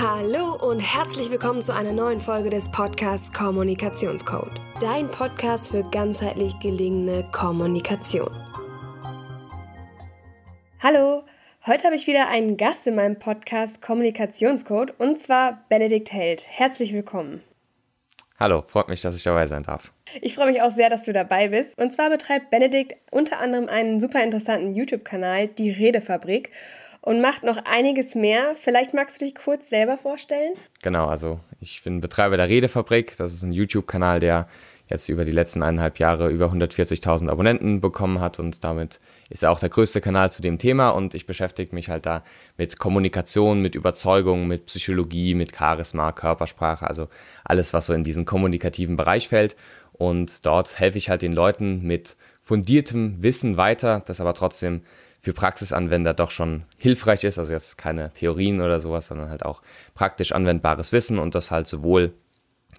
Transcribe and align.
Hallo 0.00 0.54
und 0.54 0.78
herzlich 0.78 1.28
willkommen 1.28 1.60
zu 1.60 1.74
einer 1.74 1.92
neuen 1.92 2.20
Folge 2.20 2.50
des 2.50 2.70
Podcasts 2.70 3.32
Kommunikationscode. 3.32 4.60
Dein 4.80 5.10
Podcast 5.10 5.72
für 5.72 5.82
ganzheitlich 5.82 6.56
gelingende 6.60 7.28
Kommunikation. 7.32 8.30
Hallo, 10.78 11.24
heute 11.66 11.86
habe 11.86 11.96
ich 11.96 12.06
wieder 12.06 12.28
einen 12.28 12.56
Gast 12.56 12.86
in 12.86 12.94
meinem 12.94 13.18
Podcast 13.18 13.82
Kommunikationscode 13.82 14.94
und 15.00 15.18
zwar 15.18 15.64
Benedikt 15.68 16.12
Held. 16.12 16.46
Herzlich 16.46 16.92
willkommen. 16.92 17.42
Hallo, 18.38 18.62
freut 18.68 18.88
mich, 18.88 19.02
dass 19.02 19.16
ich 19.16 19.24
dabei 19.24 19.48
sein 19.48 19.64
darf. 19.64 19.92
Ich 20.20 20.36
freue 20.36 20.52
mich 20.52 20.62
auch 20.62 20.70
sehr, 20.70 20.90
dass 20.90 21.02
du 21.02 21.12
dabei 21.12 21.48
bist. 21.48 21.76
Und 21.76 21.92
zwar 21.92 22.08
betreibt 22.08 22.50
Benedikt 22.50 22.94
unter 23.10 23.40
anderem 23.40 23.68
einen 23.68 23.98
super 23.98 24.22
interessanten 24.22 24.76
YouTube-Kanal, 24.76 25.48
die 25.48 25.72
Redefabrik 25.72 26.52
und 27.08 27.22
macht 27.22 27.42
noch 27.42 27.56
einiges 27.64 28.14
mehr. 28.14 28.54
Vielleicht 28.54 28.92
magst 28.92 29.18
du 29.18 29.24
dich 29.24 29.34
kurz 29.34 29.70
selber 29.70 29.96
vorstellen? 29.96 30.52
Genau, 30.82 31.06
also 31.06 31.40
ich 31.58 31.82
bin 31.82 32.02
Betreiber 32.02 32.36
der 32.36 32.50
Redefabrik. 32.50 33.16
Das 33.16 33.32
ist 33.32 33.42
ein 33.44 33.52
YouTube-Kanal, 33.52 34.20
der 34.20 34.46
jetzt 34.88 35.08
über 35.08 35.24
die 35.24 35.32
letzten 35.32 35.62
eineinhalb 35.62 35.98
Jahre 35.98 36.28
über 36.28 36.52
140.000 36.52 37.30
Abonnenten 37.30 37.80
bekommen 37.80 38.20
hat 38.20 38.38
und 38.38 38.62
damit 38.62 39.00
ist 39.30 39.42
er 39.42 39.50
auch 39.50 39.58
der 39.58 39.70
größte 39.70 40.02
Kanal 40.02 40.30
zu 40.30 40.42
dem 40.42 40.58
Thema 40.58 40.90
und 40.90 41.14
ich 41.14 41.24
beschäftige 41.24 41.74
mich 41.74 41.88
halt 41.88 42.04
da 42.04 42.24
mit 42.58 42.78
Kommunikation, 42.78 43.62
mit 43.62 43.74
Überzeugung, 43.74 44.46
mit 44.46 44.66
Psychologie, 44.66 45.32
mit 45.32 45.56
Charisma, 45.56 46.12
Körpersprache, 46.12 46.86
also 46.86 47.08
alles, 47.42 47.72
was 47.72 47.86
so 47.86 47.94
in 47.94 48.04
diesen 48.04 48.26
kommunikativen 48.26 48.96
Bereich 48.96 49.28
fällt 49.28 49.56
und 49.92 50.44
dort 50.44 50.78
helfe 50.78 50.98
ich 50.98 51.08
halt 51.08 51.22
den 51.22 51.32
Leuten 51.32 51.82
mit 51.82 52.16
fundiertem 52.42 53.22
Wissen 53.22 53.56
weiter, 53.56 54.02
das 54.06 54.20
aber 54.20 54.32
trotzdem 54.32 54.82
für 55.20 55.32
Praxisanwender 55.32 56.14
doch 56.14 56.30
schon 56.30 56.64
hilfreich 56.78 57.24
ist. 57.24 57.38
Also 57.38 57.52
jetzt 57.52 57.78
keine 57.78 58.12
Theorien 58.12 58.60
oder 58.60 58.80
sowas, 58.80 59.08
sondern 59.08 59.30
halt 59.30 59.44
auch 59.44 59.62
praktisch 59.94 60.32
anwendbares 60.32 60.92
Wissen 60.92 61.18
und 61.18 61.34
das 61.34 61.50
halt 61.50 61.66
sowohl 61.66 62.12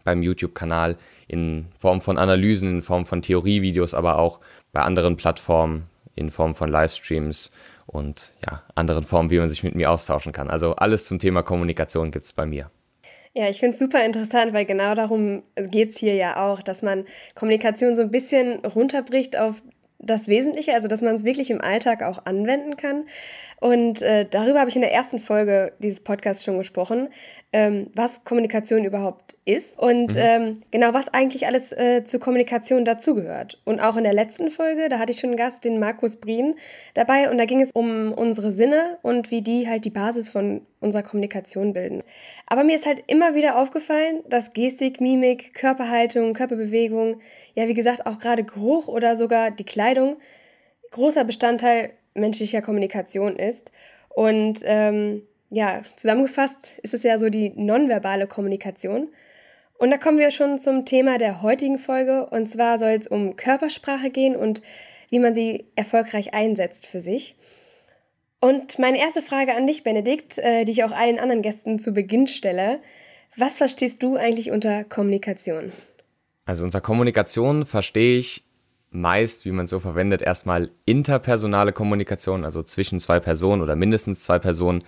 beim 0.04 0.24
YouTube-Kanal 0.24 0.98
in 1.28 1.68
Form 1.78 2.02
von 2.02 2.18
Analysen, 2.18 2.70
in 2.70 2.82
Form 2.82 3.06
von 3.06 3.22
Theorievideos, 3.22 3.94
aber 3.94 4.18
auch 4.18 4.40
bei 4.72 4.82
anderen 4.82 5.18
Plattformen 5.18 5.88
in 6.16 6.32
Form 6.32 6.56
von 6.56 6.70
Livestreams 6.70 7.52
und 7.86 8.34
ja, 8.46 8.64
anderen 8.76 9.04
Formen, 9.04 9.30
wie 9.30 9.40
man 9.40 9.50
sich 9.50 9.64
mit 9.64 9.76
mir 9.76 9.92
austauschen 9.92 10.32
kann. 10.32 10.50
Also 10.50 10.76
alles 10.76 11.06
zum 11.06 11.20
Thema 11.20 11.44
Kommunikation 11.44 12.12
gibt 12.12 12.26
es 12.26 12.34
bei 12.34 12.46
mir. 12.46 12.70
Ja, 13.34 13.48
ich 13.50 13.60
finde 13.60 13.74
es 13.74 13.80
super 13.80 14.04
interessant, 14.04 14.54
weil 14.54 14.66
genau 14.66 14.96
darum 14.96 15.44
geht 15.56 15.92
es 15.92 15.98
hier 15.98 16.16
ja 16.16 16.44
auch, 16.44 16.62
dass 16.62 16.82
man 16.82 17.06
Kommunikation 17.36 17.96
so 17.96 18.02
ein 18.02 18.12
bisschen 18.12 18.66
runterbricht 18.66 19.38
auf 19.38 19.62
das 20.00 20.28
Wesentliche, 20.28 20.74
also 20.74 20.88
dass 20.88 21.02
man 21.02 21.16
es 21.16 21.24
wirklich 21.24 21.52
im 21.52 21.62
Alltag 21.62 22.04
auch 22.04 22.26
anwenden 22.26 22.78
kann. 22.78 23.06
Und 23.60 24.02
äh, 24.02 24.26
darüber 24.26 24.60
habe 24.60 24.70
ich 24.70 24.76
in 24.76 24.82
der 24.82 24.94
ersten 24.94 25.20
Folge 25.20 25.74
dieses 25.80 26.00
Podcasts 26.00 26.46
schon 26.46 26.58
gesprochen, 26.58 27.10
ähm, 27.52 27.88
was 27.94 28.24
Kommunikation 28.24 28.86
überhaupt 28.86 29.36
ist 29.44 29.78
und 29.78 30.16
mhm. 30.16 30.22
ähm, 30.22 30.62
genau 30.72 30.94
was 30.94 31.10
eigentlich 31.10 31.46
alles 31.46 31.74
äh, 31.74 32.06
zur 32.06 32.22
Kommunikation 32.22 32.86
dazugehört. 32.86 33.60
Und 33.66 33.82
auch 33.82 33.98
in 33.98 34.06
der 34.06 34.14
letzten 34.14 34.50
Folge, 34.50 34.88
da 34.88 34.98
hatte 34.98 35.12
ich 35.12 35.20
schon 35.20 35.32
einen 35.32 35.38
Gast, 35.38 35.66
den 35.66 35.78
Markus 35.78 36.16
Brien, 36.16 36.56
dabei 36.94 37.30
und 37.30 37.38
da 37.38 37.46
ging 37.46 37.60
es 37.60 37.72
um 37.72 38.14
unsere 38.14 38.54
Sinne 38.54 38.98
und 39.02 39.30
wie 39.30 39.42
die 39.42 39.68
halt 39.68 39.84
die 39.84 39.90
Basis 39.90 40.30
von 40.30 40.62
unserer 40.80 41.04
Kommunikation 41.04 41.74
bilden. 41.74 42.04
Aber 42.48 42.64
mir 42.64 42.76
ist 42.76 42.86
halt 42.86 43.04
immer 43.08 43.36
wieder 43.36 43.58
aufgefallen, 43.58 44.22
dass 44.30 44.52
Gestik, 44.52 45.02
Mimik, 45.02 45.54
Körperhaltung, 45.54 46.34
Körperbewegung, 46.34 47.20
ja 47.56 47.68
wie 47.68 47.74
gesagt 47.74 48.06
auch 48.06 48.20
gerade 48.20 48.46
Geruch 48.46 48.88
oder 48.88 49.18
sogar 49.18 49.52
die 49.52 49.66
Kleidung 49.66 50.18
großer 50.92 51.24
Bestandteil 51.24 51.92
menschlicher 52.20 52.62
Kommunikation 52.62 53.36
ist. 53.36 53.72
Und 54.10 54.62
ähm, 54.64 55.24
ja, 55.50 55.82
zusammengefasst 55.96 56.78
ist 56.84 56.94
es 56.94 57.04
ja 57.04 57.18
so 57.18 57.30
die 57.30 57.52
nonverbale 57.56 58.28
Kommunikation. 58.28 59.10
Und 59.78 59.92
da 59.92 59.98
kommen 59.98 60.18
wir 60.18 60.32
schon 60.32 60.60
zum 60.60 60.86
Thema 60.86 61.18
der 61.18 61.42
heutigen 61.42 61.80
Folge. 61.80 62.26
Und 62.26 62.48
zwar 62.48 62.78
soll 62.78 62.90
es 62.90 63.08
um 63.08 63.36
Körpersprache 63.36 64.10
gehen 64.10 64.36
und 64.36 64.62
wie 65.10 65.20
man 65.20 65.34
sie 65.34 65.66
erfolgreich 65.76 66.34
einsetzt 66.34 66.86
für 66.86 67.00
sich. 67.00 67.36
Und 68.42 68.80
meine 68.80 69.00
erste 69.00 69.22
Frage 69.22 69.56
an 69.56 69.68
dich, 69.68 69.84
Benedikt, 69.84 70.38
äh, 70.38 70.66
die 70.66 70.72
ich 70.72 70.84
auch 70.84 70.92
allen 70.92 71.20
anderen 71.20 71.42
Gästen 71.42 71.80
zu 71.80 71.94
Beginn 71.94 72.28
stelle. 72.28 72.80
Was 73.36 73.58
verstehst 73.58 74.02
du 74.04 74.16
eigentlich 74.16 74.52
unter 74.52 74.84
Kommunikation? 74.84 75.72
Also 76.46 76.64
unter 76.64 76.82
Kommunikation 76.82 77.66
verstehe 77.66 78.18
ich 78.18 78.44
meist, 78.92 79.46
wie 79.46 79.52
man 79.52 79.66
es 79.66 79.72
so 79.72 79.80
verwendet, 79.80 80.22
erstmal 80.22 80.72
interpersonale 80.86 81.74
Kommunikation, 81.74 82.44
also 82.44 82.64
zwischen 82.64 83.00
zwei 83.00 83.20
Personen 83.20 83.62
oder 83.62 83.76
mindestens 83.76 84.22
zwei 84.22 84.40
Personen, 84.40 84.80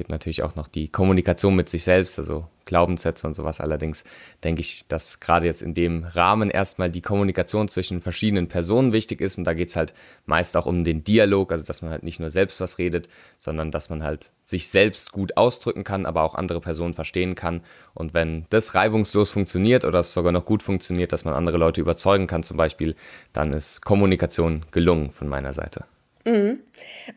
gibt 0.00 0.08
natürlich 0.08 0.42
auch 0.42 0.54
noch 0.54 0.66
die 0.66 0.88
Kommunikation 0.88 1.54
mit 1.54 1.68
sich 1.68 1.84
selbst, 1.84 2.18
also 2.18 2.46
Glaubenssätze 2.64 3.26
und 3.26 3.34
sowas. 3.34 3.60
Allerdings 3.60 4.04
denke 4.42 4.62
ich, 4.62 4.86
dass 4.88 5.20
gerade 5.20 5.44
jetzt 5.44 5.60
in 5.60 5.74
dem 5.74 6.04
Rahmen 6.04 6.48
erstmal 6.48 6.88
die 6.88 7.02
Kommunikation 7.02 7.68
zwischen 7.68 8.00
verschiedenen 8.00 8.48
Personen 8.48 8.94
wichtig 8.94 9.20
ist 9.20 9.36
und 9.36 9.44
da 9.44 9.52
geht 9.52 9.68
es 9.68 9.76
halt 9.76 9.92
meist 10.24 10.56
auch 10.56 10.64
um 10.64 10.84
den 10.84 11.04
Dialog, 11.04 11.52
also 11.52 11.66
dass 11.66 11.82
man 11.82 11.90
halt 11.90 12.02
nicht 12.02 12.18
nur 12.18 12.30
selbst 12.30 12.62
was 12.62 12.78
redet, 12.78 13.10
sondern 13.36 13.70
dass 13.70 13.90
man 13.90 14.02
halt 14.02 14.32
sich 14.42 14.70
selbst 14.70 15.12
gut 15.12 15.36
ausdrücken 15.36 15.84
kann, 15.84 16.06
aber 16.06 16.22
auch 16.22 16.34
andere 16.34 16.62
Personen 16.62 16.94
verstehen 16.94 17.34
kann. 17.34 17.60
Und 17.92 18.14
wenn 18.14 18.46
das 18.48 18.74
reibungslos 18.74 19.28
funktioniert 19.28 19.84
oder 19.84 19.98
es 19.98 20.14
sogar 20.14 20.32
noch 20.32 20.46
gut 20.46 20.62
funktioniert, 20.62 21.12
dass 21.12 21.26
man 21.26 21.34
andere 21.34 21.58
Leute 21.58 21.82
überzeugen 21.82 22.26
kann 22.26 22.42
zum 22.42 22.56
Beispiel, 22.56 22.96
dann 23.34 23.52
ist 23.52 23.84
Kommunikation 23.84 24.64
gelungen 24.70 25.10
von 25.10 25.28
meiner 25.28 25.52
Seite. 25.52 25.84
Mhm. 26.30 26.60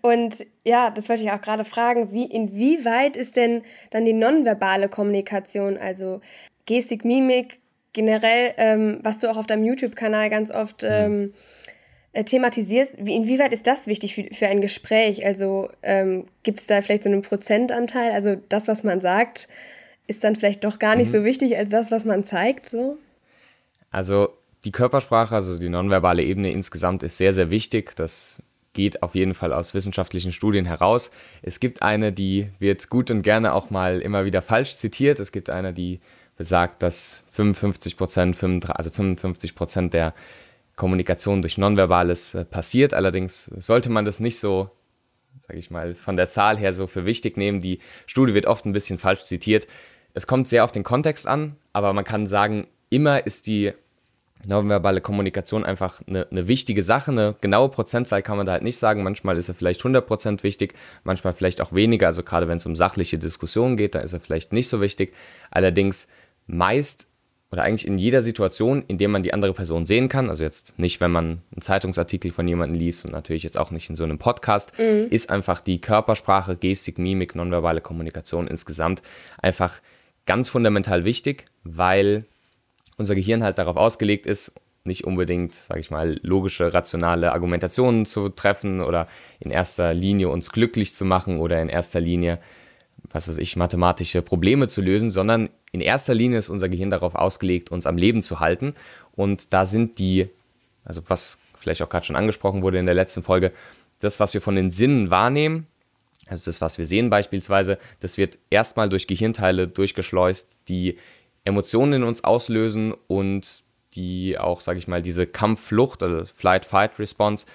Und 0.01 0.45
ja, 0.63 0.89
das 0.89 1.09
wollte 1.09 1.23
ich 1.23 1.31
auch 1.31 1.41
gerade 1.41 1.65
fragen, 1.65 2.11
wie, 2.11 2.25
inwieweit 2.25 3.15
ist 3.15 3.35
denn 3.35 3.63
dann 3.91 4.05
die 4.05 4.13
nonverbale 4.13 4.89
Kommunikation, 4.89 5.77
also 5.77 6.21
Gestik, 6.65 7.05
Mimik, 7.05 7.59
generell, 7.93 8.53
ähm, 8.57 8.99
was 9.03 9.19
du 9.19 9.29
auch 9.29 9.37
auf 9.37 9.45
deinem 9.45 9.63
YouTube-Kanal 9.63 10.29
ganz 10.29 10.51
oft 10.51 10.83
mhm. 10.83 10.89
ähm, 10.91 11.33
äh, 12.13 12.23
thematisierst, 12.23 12.95
wie, 12.99 13.15
inwieweit 13.15 13.53
ist 13.53 13.67
das 13.67 13.87
wichtig 13.87 14.15
für, 14.15 14.25
für 14.33 14.47
ein 14.47 14.61
Gespräch? 14.61 15.25
Also 15.25 15.69
ähm, 15.83 16.25
gibt 16.43 16.59
es 16.59 16.67
da 16.67 16.81
vielleicht 16.81 17.03
so 17.03 17.09
einen 17.09 17.21
Prozentanteil? 17.21 18.11
Also 18.11 18.35
das, 18.49 18.67
was 18.67 18.83
man 18.83 19.01
sagt, 19.01 19.47
ist 20.07 20.23
dann 20.23 20.35
vielleicht 20.35 20.63
doch 20.63 20.79
gar 20.79 20.95
nicht 20.95 21.09
mhm. 21.09 21.17
so 21.17 21.23
wichtig 21.23 21.57
als 21.57 21.69
das, 21.69 21.91
was 21.91 22.05
man 22.05 22.23
zeigt, 22.23 22.67
so? 22.67 22.97
Also 23.91 24.29
die 24.63 24.71
Körpersprache, 24.71 25.35
also 25.35 25.57
die 25.57 25.69
nonverbale 25.69 26.23
Ebene 26.23 26.51
insgesamt 26.51 27.03
ist 27.03 27.17
sehr, 27.17 27.33
sehr 27.33 27.51
wichtig. 27.51 27.95
Das 27.95 28.41
geht 28.73 29.03
auf 29.03 29.15
jeden 29.15 29.33
Fall 29.33 29.53
aus 29.53 29.73
wissenschaftlichen 29.73 30.31
Studien 30.31 30.65
heraus. 30.65 31.11
Es 31.41 31.59
gibt 31.59 31.81
eine, 31.81 32.11
die 32.11 32.49
wird 32.59 32.89
gut 32.89 33.11
und 33.11 33.21
gerne 33.21 33.53
auch 33.53 33.69
mal 33.69 34.01
immer 34.01 34.25
wieder 34.25 34.41
falsch 34.41 34.75
zitiert. 34.75 35.19
Es 35.19 35.31
gibt 35.31 35.49
eine, 35.49 35.73
die 35.73 35.99
besagt, 36.35 36.81
dass 36.81 37.23
55 37.31 37.95
Prozent, 37.95 38.37
also 38.69 38.89
55 38.89 39.55
Prozent 39.55 39.93
der 39.93 40.13
Kommunikation 40.75 41.41
durch 41.41 41.57
Nonverbales 41.57 42.33
äh, 42.33 42.45
passiert. 42.45 42.93
Allerdings 42.93 43.45
sollte 43.45 43.89
man 43.89 44.05
das 44.05 44.19
nicht 44.19 44.39
so, 44.39 44.71
sage 45.47 45.59
ich 45.59 45.69
mal, 45.69 45.95
von 45.95 46.15
der 46.15 46.27
Zahl 46.27 46.57
her 46.57 46.73
so 46.73 46.87
für 46.87 47.05
wichtig 47.05 47.37
nehmen. 47.37 47.59
Die 47.59 47.79
Studie 48.07 48.33
wird 48.33 48.47
oft 48.47 48.65
ein 48.65 48.73
bisschen 48.73 48.97
falsch 48.97 49.21
zitiert. 49.21 49.67
Es 50.15 50.27
kommt 50.27 50.47
sehr 50.47 50.63
auf 50.63 50.71
den 50.71 50.83
Kontext 50.83 51.27
an, 51.27 51.57
aber 51.73 51.93
man 51.93 52.03
kann 52.03 52.27
sagen, 52.27 52.67
immer 52.89 53.25
ist 53.25 53.47
die 53.47 53.73
nonverbale 54.45 55.01
Kommunikation 55.01 55.65
einfach 55.65 56.01
eine, 56.07 56.27
eine, 56.29 56.47
wichtige 56.47 56.83
Sache. 56.83 57.11
Eine 57.11 57.35
genaue 57.41 57.69
Prozentzahl 57.69 58.21
kann 58.21 58.37
man 58.37 58.45
da 58.45 58.53
halt 58.53 58.63
nicht 58.63 58.77
sagen. 58.77 59.03
Manchmal 59.03 59.37
ist 59.37 59.49
er 59.49 59.55
vielleicht 59.55 59.81
100% 59.81 60.43
wichtig, 60.43 60.73
manchmal 61.03 61.33
vielleicht 61.33 61.61
auch 61.61 61.73
weniger. 61.73 62.07
Also 62.07 62.23
gerade 62.23 62.47
wenn 62.47 62.57
es 62.57 62.65
um 62.65 62.75
sachliche 62.75 63.17
Diskussionen 63.17 63.77
geht, 63.77 63.95
da 63.95 63.99
ist 63.99 64.13
er 64.13 64.19
vielleicht 64.19 64.53
nicht 64.53 64.69
so 64.69 64.81
wichtig. 64.81 65.13
Allerdings 65.51 66.07
meist 66.47 67.07
oder 67.53 67.61
eigentlich 67.61 67.85
in 67.85 67.99
jeder 67.99 68.23
Situation, 68.23 68.83
in 68.87 68.97
der 68.97 69.09
man 69.09 69.21
die 69.21 69.31
andere 69.31 69.53
Person 69.53 69.85
sehen 69.85 70.09
kann, 70.09 70.27
also 70.27 70.43
jetzt 70.43 70.79
nicht, 70.79 70.99
wenn 71.01 71.11
man 71.11 71.41
einen 71.51 71.61
Zeitungsartikel 71.61 72.31
von 72.31 72.47
jemandem 72.47 72.79
liest 72.79 73.05
und 73.05 73.11
natürlich 73.11 73.43
jetzt 73.43 73.59
auch 73.59 73.69
nicht 73.69 73.91
in 73.91 73.95
so 73.95 74.03
einem 74.03 74.17
Podcast, 74.17 74.71
mhm. 74.79 75.05
ist 75.11 75.29
einfach 75.29 75.61
die 75.61 75.79
Körpersprache, 75.79 76.55
Gestik, 76.55 76.97
Mimik, 76.97 77.35
nonverbale 77.35 77.79
Kommunikation 77.79 78.47
insgesamt 78.47 79.03
einfach 79.39 79.81
ganz 80.25 80.49
fundamental 80.49 81.05
wichtig, 81.05 81.45
weil 81.63 82.25
unser 82.97 83.15
Gehirn 83.15 83.43
halt 83.43 83.57
darauf 83.57 83.75
ausgelegt 83.77 84.25
ist, 84.25 84.53
nicht 84.85 85.05
unbedingt, 85.05 85.53
sage 85.53 85.79
ich 85.79 85.91
mal, 85.91 86.19
logische, 86.23 86.73
rationale 86.73 87.31
Argumentationen 87.31 88.05
zu 88.05 88.29
treffen 88.29 88.81
oder 88.81 89.07
in 89.39 89.51
erster 89.51 89.93
Linie 89.93 90.29
uns 90.29 90.51
glücklich 90.51 90.93
zu 90.93 91.05
machen 91.05 91.39
oder 91.39 91.61
in 91.61 91.69
erster 91.69 92.01
Linie, 92.01 92.39
was 93.09 93.27
weiß 93.27 93.37
ich, 93.37 93.55
mathematische 93.55 94.21
Probleme 94.21 94.67
zu 94.67 94.81
lösen, 94.81 95.09
sondern 95.09 95.49
in 95.71 95.81
erster 95.81 96.13
Linie 96.13 96.37
ist 96.39 96.49
unser 96.49 96.69
Gehirn 96.69 96.89
darauf 96.89 97.15
ausgelegt, 97.15 97.71
uns 97.71 97.87
am 97.87 97.97
Leben 97.97 98.21
zu 98.21 98.39
halten. 98.39 98.73
Und 99.15 99.53
da 99.53 99.65
sind 99.65 99.99
die, 99.99 100.29
also 100.83 101.01
was 101.07 101.39
vielleicht 101.57 101.81
auch 101.81 101.89
gerade 101.89 102.05
schon 102.05 102.17
angesprochen 102.17 102.61
wurde 102.61 102.77
in 102.77 102.85
der 102.85 102.95
letzten 102.95 103.23
Folge, 103.23 103.53
das, 104.01 104.19
was 104.19 104.33
wir 104.33 104.41
von 104.41 104.55
den 104.55 104.69
Sinnen 104.69 105.09
wahrnehmen, 105.09 105.67
also 106.27 106.45
das, 106.45 106.61
was 106.61 106.77
wir 106.77 106.85
sehen 106.85 107.09
beispielsweise, 107.09 107.77
das 107.99 108.17
wird 108.17 108.37
erstmal 108.49 108.89
durch 108.89 109.07
Gehirnteile 109.07 109.67
durchgeschleust, 109.67 110.59
die 110.67 110.97
Emotionen 111.45 111.93
in 111.93 112.03
uns 112.03 112.23
auslösen 112.23 112.93
und 113.07 113.63
die 113.95 114.37
auch, 114.39 114.61
sage 114.61 114.79
ich 114.79 114.87
mal, 114.87 115.01
diese 115.01 115.27
Kampfflucht 115.27 116.01
oder 116.01 116.25
Flight-Fight-Response, 116.25 117.45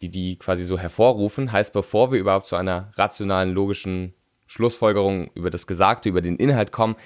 die 0.00 0.10
die 0.10 0.36
quasi 0.36 0.64
so 0.64 0.78
hervorrufen, 0.78 1.50
heißt, 1.50 1.72
bevor 1.72 2.12
wir 2.12 2.18
überhaupt 2.18 2.46
zu 2.46 2.56
einer 2.56 2.92
rationalen, 2.96 3.52
logischen 3.52 4.14
Schlussfolgerungen 4.46 5.30
über 5.34 5.50
das 5.50 5.66
Gesagte, 5.66 6.08
über 6.08 6.20
den 6.20 6.36
Inhalt 6.36 6.72
kommen, 6.72 6.96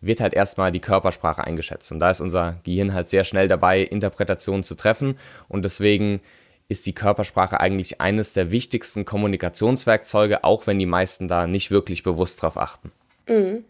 wird 0.00 0.20
halt 0.20 0.34
erstmal 0.34 0.70
die 0.70 0.80
Körpersprache 0.80 1.44
eingeschätzt. 1.44 1.90
Und 1.90 1.98
da 1.98 2.10
ist 2.10 2.20
unser 2.20 2.60
Gehirn 2.64 2.94
halt 2.94 3.08
sehr 3.08 3.24
schnell 3.24 3.48
dabei, 3.48 3.82
Interpretationen 3.82 4.62
zu 4.62 4.76
treffen. 4.76 5.18
Und 5.48 5.64
deswegen 5.64 6.20
ist 6.68 6.86
die 6.86 6.94
Körpersprache 6.94 7.60
eigentlich 7.60 8.00
eines 8.00 8.32
der 8.32 8.50
wichtigsten 8.50 9.04
Kommunikationswerkzeuge, 9.04 10.44
auch 10.44 10.66
wenn 10.66 10.78
die 10.78 10.86
meisten 10.86 11.26
da 11.26 11.46
nicht 11.46 11.70
wirklich 11.70 12.02
bewusst 12.02 12.42
drauf 12.42 12.56
achten. 12.56 12.92
Mhm. 13.28 13.64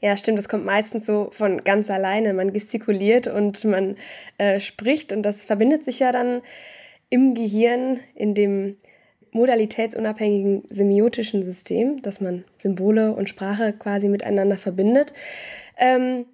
Ja, 0.00 0.16
stimmt, 0.16 0.38
das 0.38 0.48
kommt 0.48 0.64
meistens 0.64 1.04
so 1.04 1.28
von 1.32 1.62
ganz 1.62 1.90
alleine. 1.90 2.32
Man 2.32 2.52
gestikuliert 2.52 3.26
und 3.26 3.64
man 3.64 3.96
äh, 4.38 4.58
spricht 4.58 5.12
und 5.12 5.22
das 5.22 5.44
verbindet 5.44 5.84
sich 5.84 5.98
ja 6.00 6.10
dann 6.10 6.40
im 7.10 7.34
Gehirn, 7.34 8.00
in 8.14 8.34
dem 8.34 8.76
modalitätsunabhängigen 9.32 10.62
semiotischen 10.68 11.42
System, 11.42 12.02
dass 12.02 12.20
man 12.20 12.44
Symbole 12.58 13.12
und 13.12 13.28
Sprache 13.28 13.72
quasi 13.72 14.08
miteinander 14.08 14.56
verbindet. 14.56 15.12
Ähm, 15.76 16.26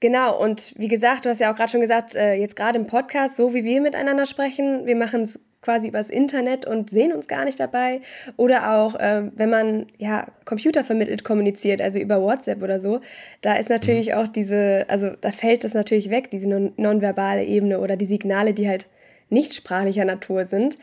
genau, 0.00 0.40
und 0.40 0.74
wie 0.76 0.88
gesagt, 0.88 1.24
du 1.24 1.28
hast 1.28 1.40
ja 1.40 1.52
auch 1.52 1.56
gerade 1.56 1.70
schon 1.70 1.80
gesagt, 1.80 2.14
äh, 2.14 2.34
jetzt 2.34 2.56
gerade 2.56 2.78
im 2.78 2.86
Podcast, 2.86 3.36
so 3.36 3.52
wie 3.52 3.64
wir 3.64 3.80
miteinander 3.80 4.26
sprechen, 4.26 4.86
wir 4.86 4.96
machen 4.96 5.22
es 5.22 5.40
quasi 5.68 5.88
übers 5.88 6.08
Internet 6.08 6.64
und 6.64 6.88
sehen 6.88 7.12
uns 7.12 7.28
gar 7.28 7.44
nicht 7.44 7.60
dabei. 7.60 8.00
Oder 8.38 8.72
auch, 8.72 8.94
äh, 8.94 9.24
wenn 9.34 9.50
man 9.50 9.86
ja 9.98 10.26
computervermittelt 10.46 11.24
kommuniziert, 11.24 11.82
also 11.82 11.98
über 11.98 12.22
WhatsApp 12.22 12.62
oder 12.62 12.80
so, 12.80 13.02
da 13.42 13.52
ist 13.56 13.68
natürlich 13.68 14.14
auch 14.14 14.28
diese, 14.28 14.86
also 14.88 15.10
da 15.20 15.30
fällt 15.30 15.64
das 15.64 15.74
natürlich 15.74 16.08
weg, 16.08 16.30
diese 16.30 16.48
non 16.48 16.72
nonverbale 16.78 17.44
Ebene 17.44 17.80
oder 17.80 17.98
die 17.98 18.06
Signale, 18.06 18.54
die 18.54 18.66
halt 18.66 18.86
nicht 19.28 19.52
sprachlicher 19.52 20.06
Natur 20.06 20.46
sind. 20.46 20.78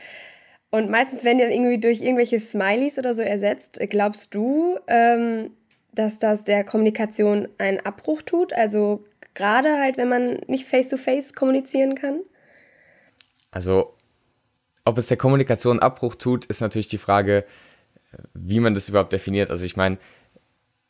Und 0.69 0.91
meistens 0.91 1.23
werden 1.23 1.39
die 1.39 1.45
dann 1.45 1.53
irgendwie 1.53 1.79
durch 1.79 2.01
irgendwelche 2.01 2.39
Smileys 2.39 2.99
oder 2.99 3.15
so 3.15 3.23
ersetzt. 3.23 3.79
Glaubst 3.89 4.35
du, 4.35 4.77
ähm, 4.87 5.49
dass 5.93 6.19
das 6.19 6.43
der 6.43 6.63
Kommunikation 6.63 7.47
einen 7.57 7.79
Abbruch 7.79 8.21
tut? 8.21 8.53
Also 8.53 9.03
gerade 9.33 9.79
halt, 9.79 9.97
wenn 9.97 10.09
man 10.09 10.41
nicht 10.45 10.67
face-to-face 10.67 11.31
-face 11.31 11.35
kommunizieren 11.35 11.95
kann? 11.95 12.19
Also, 13.49 13.94
ob 14.85 14.97
es 14.97 15.07
der 15.07 15.17
Kommunikation 15.17 15.79
Abbruch 15.79 16.15
tut, 16.15 16.45
ist 16.45 16.61
natürlich 16.61 16.87
die 16.87 16.97
Frage, 16.97 17.43
wie 18.33 18.59
man 18.59 18.75
das 18.75 18.87
überhaupt 18.87 19.13
definiert. 19.13 19.51
Also 19.51 19.65
ich 19.65 19.75
meine, 19.75 19.97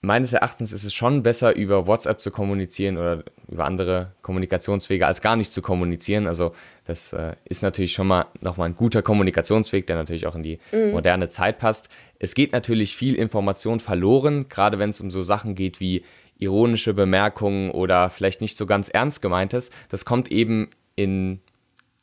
meines 0.01 0.33
Erachtens 0.33 0.71
ist 0.71 0.83
es 0.83 0.93
schon 0.93 1.23
besser, 1.23 1.55
über 1.55 1.87
WhatsApp 1.87 2.21
zu 2.21 2.31
kommunizieren 2.31 2.97
oder 2.97 3.23
über 3.49 3.65
andere 3.65 4.11
Kommunikationswege, 4.21 5.07
als 5.07 5.21
gar 5.21 5.35
nicht 5.35 5.51
zu 5.51 5.61
kommunizieren. 5.61 6.27
Also 6.27 6.53
das 6.85 7.13
äh, 7.13 7.35
ist 7.45 7.63
natürlich 7.63 7.93
schon 7.93 8.07
mal 8.07 8.27
nochmal 8.41 8.69
ein 8.69 8.75
guter 8.75 9.01
Kommunikationsweg, 9.01 9.87
der 9.87 9.95
natürlich 9.95 10.27
auch 10.27 10.35
in 10.35 10.43
die 10.43 10.59
mhm. 10.71 10.91
moderne 10.91 11.29
Zeit 11.29 11.57
passt. 11.57 11.89
Es 12.19 12.35
geht 12.35 12.51
natürlich 12.51 12.95
viel 12.95 13.15
Information 13.15 13.79
verloren, 13.79 14.47
gerade 14.47 14.79
wenn 14.79 14.91
es 14.91 15.01
um 15.01 15.09
so 15.09 15.23
Sachen 15.23 15.55
geht 15.55 15.79
wie 15.79 16.03
ironische 16.37 16.93
Bemerkungen 16.93 17.71
oder 17.71 18.09
vielleicht 18.09 18.41
nicht 18.41 18.57
so 18.57 18.65
ganz 18.65 18.89
ernst 18.89 19.21
gemeintes. 19.21 19.71
Das 19.89 20.05
kommt 20.05 20.31
eben 20.31 20.69
in, 20.95 21.39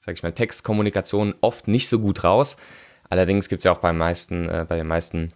sag 0.04 0.16
ich 0.16 0.22
mal, 0.25 0.32
Textkommunikation 0.32 1.34
oft 1.40 1.69
nicht 1.69 1.88
so 1.88 2.00
gut 2.00 2.25
raus. 2.25 2.56
Allerdings 3.08 3.49
gibt 3.49 3.60
es 3.60 3.64
ja 3.64 3.72
auch 3.72 3.78
bei, 3.78 3.93
meisten, 3.93 4.49
äh, 4.49 4.66
bei 4.69 4.76
den 4.76 4.88
meisten 4.88 5.32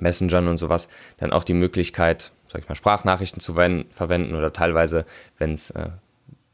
Messengern 0.00 0.48
und 0.48 0.56
sowas 0.56 0.88
dann 1.18 1.32
auch 1.32 1.44
die 1.44 1.54
Möglichkeit, 1.54 2.32
sag 2.48 2.62
ich 2.62 2.68
mal, 2.68 2.74
Sprachnachrichten 2.74 3.40
zu 3.40 3.54
verwenden 3.54 4.34
oder 4.34 4.52
teilweise, 4.52 5.06
wenn 5.38 5.52
es 5.52 5.70
äh, 5.70 5.90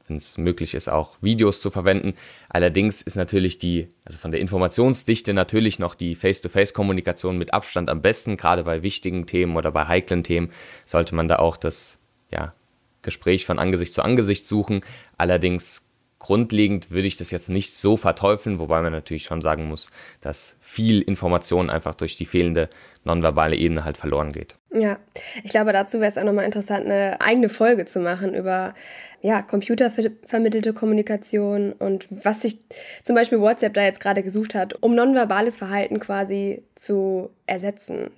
wenn 0.09 0.19
es 0.19 0.39
möglich 0.39 0.75
ist, 0.75 0.89
auch 0.89 1.17
Videos 1.21 1.61
zu 1.61 1.71
verwenden. 1.71 2.15
Allerdings 2.49 3.03
ist 3.03 3.17
natürlich 3.17 3.59
die, 3.59 3.89
also 4.05 4.19
von 4.19 4.31
der 4.31 4.39
Informationsdichte 4.39 5.35
natürlich 5.35 5.81
noch 5.81 5.97
die 5.97 6.15
Face-to-Face-Kommunikation 6.15 7.37
mit 7.37 7.53
Abstand 7.53 7.91
am 7.91 8.03
besten. 8.03 8.37
Gerade 8.37 8.63
bei 8.63 8.83
wichtigen 8.83 9.27
Themen 9.27 9.57
oder 9.57 9.73
bei 9.73 9.87
heiklen 9.87 10.23
Themen 10.23 10.53
sollte 10.87 11.17
man 11.17 11.27
da 11.27 11.41
auch 11.41 11.57
das 11.57 11.99
ja, 12.31 12.55
Gespräch 13.03 13.47
von 13.47 13.59
Angesicht 13.59 13.93
zu 13.93 14.03
Angesicht 14.03 14.47
suchen. 14.47 14.83
Allerdings 15.17 15.86
grundlegend 16.27 16.91
würde 16.91 17.07
ich 17.07 17.17
das 17.17 17.31
jetzt 17.31 17.51
nicht 17.51 17.73
so 17.73 17.97
verteufeln, 17.97 18.59
wobei 18.59 18.83
man 18.83 18.91
natürlich 18.91 19.23
schon 19.23 19.41
sagen 19.41 19.69
muss, 19.69 19.91
dass 20.21 20.57
viel 20.61 21.01
Information 21.01 21.71
einfach 21.71 21.95
durch 21.95 22.17
die 22.17 22.25
fehlende 22.25 22.69
nonverbale 23.05 23.55
Ebene 23.55 23.85
halt 23.85 23.97
verloren 23.97 24.33
geht. 24.33 24.57
Ja, 24.75 24.99
ich 25.45 25.53
glaube, 25.53 25.73
dazu 25.73 26.01
wäre 26.01 26.11
es 26.11 26.19
auch 26.19 26.25
nochmal 26.25 26.45
interessant, 26.45 26.87
eine 26.87 27.21
eigene 27.21 27.49
Folge 27.49 27.85
zu 27.85 28.01
machen 28.01 28.35
über 28.35 28.75
ja, 29.21 29.41
computervermittelte 29.41 30.73
Kommunikation 30.73 31.73
und 31.73 32.09
was 32.11 32.41
sich 32.41 32.59
zum 33.05 33.15
Beispiel 33.15 33.41
WhatsApp 33.41 33.75
da 33.75 33.85
jetzt 33.85 34.01
gerade 34.01 34.25
gesucht 34.25 34.57
hat, 34.57 34.83
um 34.83 34.97
nonverbales 34.97 35.57
Verhalten 35.57 36.01
quasi 36.01 36.65
zu 36.75 37.31
ersetzen. 37.47 38.11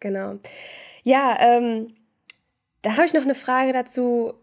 Genau. 0.00 0.34
Ja, 1.04 1.36
ähm, 1.38 1.94
da 2.82 2.96
habe 2.96 3.06
ich 3.06 3.14
noch 3.14 3.22
eine 3.22 3.36
Frage 3.36 3.72
dazu 3.72 4.34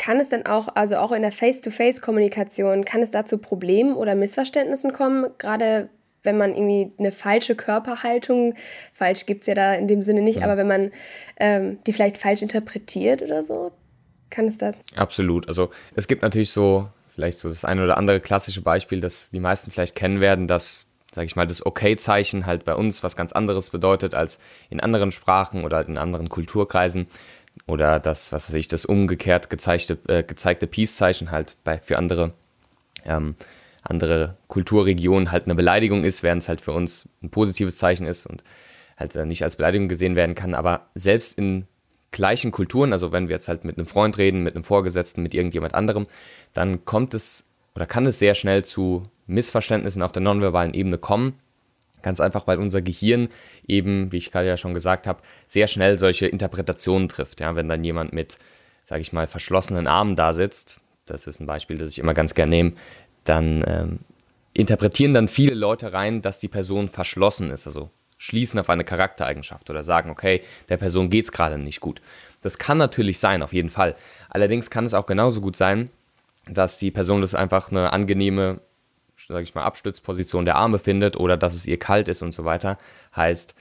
kann 0.00 0.18
es 0.18 0.30
denn 0.30 0.46
auch, 0.46 0.68
also 0.74 0.96
auch 0.96 1.12
in 1.12 1.20
der 1.20 1.30
Face-to-Face-Kommunikation, 1.30 2.86
kann 2.86 3.02
es 3.02 3.10
da 3.10 3.26
zu 3.26 3.36
Problemen 3.36 3.94
oder 3.94 4.14
Missverständnissen 4.14 4.94
kommen, 4.94 5.26
gerade 5.36 5.90
wenn 6.22 6.38
man 6.38 6.54
irgendwie 6.54 6.92
eine 6.98 7.12
falsche 7.12 7.54
Körperhaltung, 7.54 8.54
falsch 8.94 9.26
gibt 9.26 9.42
es 9.42 9.46
ja 9.48 9.54
da 9.54 9.74
in 9.74 9.88
dem 9.88 10.00
Sinne 10.00 10.22
nicht, 10.22 10.38
ja. 10.38 10.44
aber 10.44 10.56
wenn 10.56 10.66
man 10.66 10.90
ähm, 11.38 11.78
die 11.86 11.92
vielleicht 11.92 12.16
falsch 12.16 12.40
interpretiert 12.40 13.20
oder 13.20 13.42
so, 13.42 13.72
kann 14.30 14.46
es 14.46 14.56
da. 14.56 14.72
Absolut. 14.96 15.48
Also 15.48 15.68
es 15.94 16.08
gibt 16.08 16.22
natürlich 16.22 16.50
so, 16.50 16.88
vielleicht 17.08 17.38
so 17.38 17.50
das 17.50 17.66
eine 17.66 17.84
oder 17.84 17.98
andere 17.98 18.20
klassische 18.20 18.62
Beispiel, 18.62 19.00
das 19.00 19.30
die 19.30 19.40
meisten 19.40 19.70
vielleicht 19.70 19.96
kennen 19.96 20.22
werden, 20.22 20.46
dass, 20.46 20.86
sage 21.12 21.26
ich 21.26 21.36
mal, 21.36 21.46
das 21.46 21.64
Okay-Zeichen 21.64 22.46
halt 22.46 22.64
bei 22.64 22.74
uns 22.74 23.02
was 23.02 23.16
ganz 23.16 23.32
anderes 23.32 23.68
bedeutet 23.68 24.14
als 24.14 24.38
in 24.70 24.80
anderen 24.80 25.12
Sprachen 25.12 25.62
oder 25.64 25.86
in 25.86 25.98
anderen 25.98 26.30
Kulturkreisen 26.30 27.06
oder 27.66 27.98
das, 27.98 28.32
was 28.32 28.48
weiß 28.48 28.54
ich, 28.54 28.68
das 28.68 28.84
umgekehrt 28.84 29.50
gezeigte, 29.50 29.98
äh, 30.08 30.22
gezeigte 30.22 30.66
Peace-Zeichen 30.66 31.30
halt 31.30 31.56
bei, 31.64 31.78
für 31.78 31.98
andere, 31.98 32.32
ähm, 33.04 33.36
andere 33.82 34.36
Kulturregionen 34.48 35.32
halt 35.32 35.44
eine 35.44 35.54
Beleidigung 35.54 36.04
ist, 36.04 36.22
während 36.22 36.42
es 36.42 36.48
halt 36.48 36.60
für 36.60 36.72
uns 36.72 37.08
ein 37.22 37.30
positives 37.30 37.76
Zeichen 37.76 38.06
ist 38.06 38.26
und 38.26 38.44
halt 38.96 39.16
äh, 39.16 39.24
nicht 39.24 39.42
als 39.42 39.56
Beleidigung 39.56 39.88
gesehen 39.88 40.16
werden 40.16 40.34
kann. 40.34 40.54
Aber 40.54 40.88
selbst 40.94 41.38
in 41.38 41.66
gleichen 42.10 42.50
Kulturen, 42.50 42.92
also 42.92 43.12
wenn 43.12 43.28
wir 43.28 43.36
jetzt 43.36 43.48
halt 43.48 43.64
mit 43.64 43.78
einem 43.78 43.86
Freund 43.86 44.18
reden, 44.18 44.42
mit 44.42 44.54
einem 44.54 44.64
Vorgesetzten, 44.64 45.22
mit 45.22 45.34
irgendjemand 45.34 45.74
anderem, 45.74 46.06
dann 46.52 46.84
kommt 46.84 47.14
es 47.14 47.46
oder 47.74 47.86
kann 47.86 48.04
es 48.04 48.18
sehr 48.18 48.34
schnell 48.34 48.64
zu 48.64 49.04
Missverständnissen 49.26 50.02
auf 50.02 50.12
der 50.12 50.22
nonverbalen 50.22 50.74
Ebene 50.74 50.98
kommen 50.98 51.34
Ganz 52.02 52.20
einfach, 52.20 52.46
weil 52.46 52.58
unser 52.58 52.82
Gehirn 52.82 53.28
eben, 53.66 54.12
wie 54.12 54.18
ich 54.18 54.30
gerade 54.30 54.48
ja 54.48 54.56
schon 54.56 54.74
gesagt 54.74 55.06
habe, 55.06 55.22
sehr 55.46 55.66
schnell 55.66 55.98
solche 55.98 56.26
Interpretationen 56.26 57.08
trifft. 57.08 57.40
Ja, 57.40 57.56
wenn 57.56 57.68
dann 57.68 57.84
jemand 57.84 58.12
mit, 58.12 58.38
sage 58.84 59.02
ich 59.02 59.12
mal, 59.12 59.26
verschlossenen 59.26 59.86
Armen 59.86 60.16
da 60.16 60.32
sitzt, 60.32 60.80
das 61.06 61.26
ist 61.26 61.40
ein 61.40 61.46
Beispiel, 61.46 61.78
das 61.78 61.88
ich 61.88 61.98
immer 61.98 62.14
ganz 62.14 62.34
gerne 62.34 62.50
nehme, 62.50 62.72
dann 63.24 63.64
ähm, 63.66 63.98
interpretieren 64.52 65.12
dann 65.12 65.28
viele 65.28 65.54
Leute 65.54 65.92
rein, 65.92 66.22
dass 66.22 66.38
die 66.38 66.48
Person 66.48 66.88
verschlossen 66.88 67.50
ist, 67.50 67.66
also 67.66 67.90
schließen 68.18 68.60
auf 68.60 68.68
eine 68.68 68.84
Charaktereigenschaft 68.84 69.70
oder 69.70 69.82
sagen, 69.82 70.10
okay, 70.10 70.42
der 70.68 70.76
Person 70.76 71.08
geht 71.08 71.24
es 71.24 71.32
gerade 71.32 71.58
nicht 71.58 71.80
gut. 71.80 72.02
Das 72.42 72.58
kann 72.58 72.78
natürlich 72.78 73.18
sein, 73.18 73.42
auf 73.42 73.52
jeden 73.52 73.70
Fall. 73.70 73.96
Allerdings 74.28 74.70
kann 74.70 74.84
es 74.84 74.94
auch 74.94 75.06
genauso 75.06 75.40
gut 75.40 75.56
sein, 75.56 75.90
dass 76.46 76.76
die 76.76 76.90
Person 76.90 77.22
das 77.22 77.34
einfach 77.34 77.70
eine 77.70 77.92
angenehme 77.92 78.60
sage 79.30 79.44
ich 79.44 79.54
mal, 79.54 79.64
Abstützposition 79.64 80.44
der 80.44 80.56
Arme 80.56 80.78
findet 80.78 81.16
oder 81.16 81.36
dass 81.36 81.54
es 81.54 81.66
ihr 81.66 81.78
kalt 81.78 82.08
ist 82.08 82.22
und 82.22 82.32
so 82.32 82.44
weiter. 82.44 82.78
Heißt, 83.14 83.54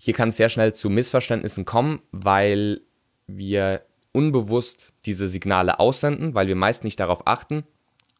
hier 0.00 0.14
kann 0.14 0.28
es 0.28 0.36
sehr 0.36 0.48
schnell 0.48 0.74
zu 0.74 0.90
Missverständnissen 0.90 1.64
kommen, 1.64 2.02
weil 2.12 2.80
wir 3.26 3.82
unbewusst 4.12 4.92
diese 5.04 5.28
Signale 5.28 5.78
aussenden, 5.78 6.34
weil 6.34 6.48
wir 6.48 6.56
meist 6.56 6.84
nicht 6.84 7.00
darauf 7.00 7.26
achten 7.26 7.64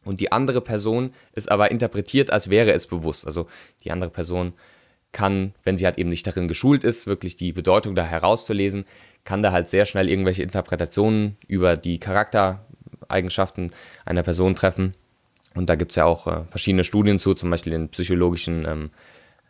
und 0.03 0.19
die 0.19 0.31
andere 0.31 0.61
Person 0.61 1.13
es 1.33 1.47
aber 1.47 1.71
interpretiert, 1.71 2.31
als 2.31 2.49
wäre 2.49 2.71
es 2.71 2.87
bewusst. 2.87 3.25
Also 3.25 3.47
die 3.83 3.91
andere 3.91 4.09
Person 4.09 4.53
kann, 5.11 5.53
wenn 5.63 5.77
sie 5.77 5.85
halt 5.85 5.97
eben 5.97 6.09
nicht 6.09 6.27
darin 6.27 6.47
geschult 6.47 6.83
ist, 6.83 7.07
wirklich 7.07 7.35
die 7.35 7.51
Bedeutung 7.51 7.95
da 7.95 8.03
herauszulesen, 8.03 8.85
kann 9.23 9.41
da 9.41 9.51
halt 9.51 9.69
sehr 9.69 9.85
schnell 9.85 10.09
irgendwelche 10.09 10.43
Interpretationen 10.43 11.37
über 11.47 11.75
die 11.75 11.99
Charaktereigenschaften 11.99 13.71
einer 14.05 14.23
Person 14.23 14.55
treffen 14.55 14.93
und 15.57 15.69
da 15.69 15.75
gibt 15.75 15.91
es 15.91 15.95
ja 15.95 16.05
auch 16.05 16.27
äh, 16.27 16.43
verschiedene 16.49 16.83
Studien 16.83 17.17
zu, 17.17 17.33
zum 17.33 17.49
Beispiel 17.49 17.71
den 17.71 17.89
psychologischen 17.89 18.65
ähm, 18.65 18.91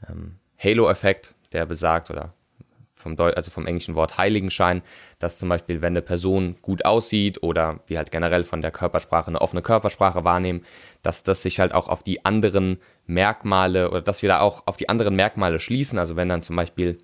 ähm, 0.09 0.35
Halo-Effekt, 0.57 1.35
der 1.51 1.65
besagt, 1.65 2.09
oder 2.09 2.33
vom, 2.85 3.15
Deu 3.15 3.31
also 3.31 3.51
vom 3.51 3.67
englischen 3.67 3.95
Wort 3.95 4.17
Heiligenschein, 4.17 4.81
dass 5.19 5.37
zum 5.37 5.49
Beispiel, 5.49 5.81
wenn 5.81 5.93
eine 5.93 6.01
Person 6.01 6.55
gut 6.61 6.85
aussieht 6.85 7.43
oder 7.43 7.79
wir 7.87 7.97
halt 7.97 8.11
generell 8.11 8.43
von 8.43 8.61
der 8.61 8.71
Körpersprache 8.71 9.27
eine 9.27 9.41
offene 9.41 9.61
Körpersprache 9.61 10.23
wahrnehmen, 10.23 10.63
dass 11.03 11.23
das 11.23 11.41
sich 11.41 11.59
halt 11.59 11.73
auch 11.73 11.89
auf 11.89 12.03
die 12.03 12.25
anderen 12.25 12.79
Merkmale 13.05 13.89
oder 13.89 14.01
dass 14.01 14.21
wir 14.21 14.29
da 14.29 14.39
auch 14.39 14.63
auf 14.65 14.77
die 14.77 14.89
anderen 14.89 15.15
Merkmale 15.15 15.59
schließen. 15.59 15.99
Also 15.99 16.15
wenn 16.15 16.29
dann 16.29 16.41
zum 16.41 16.55
Beispiel, 16.55 16.97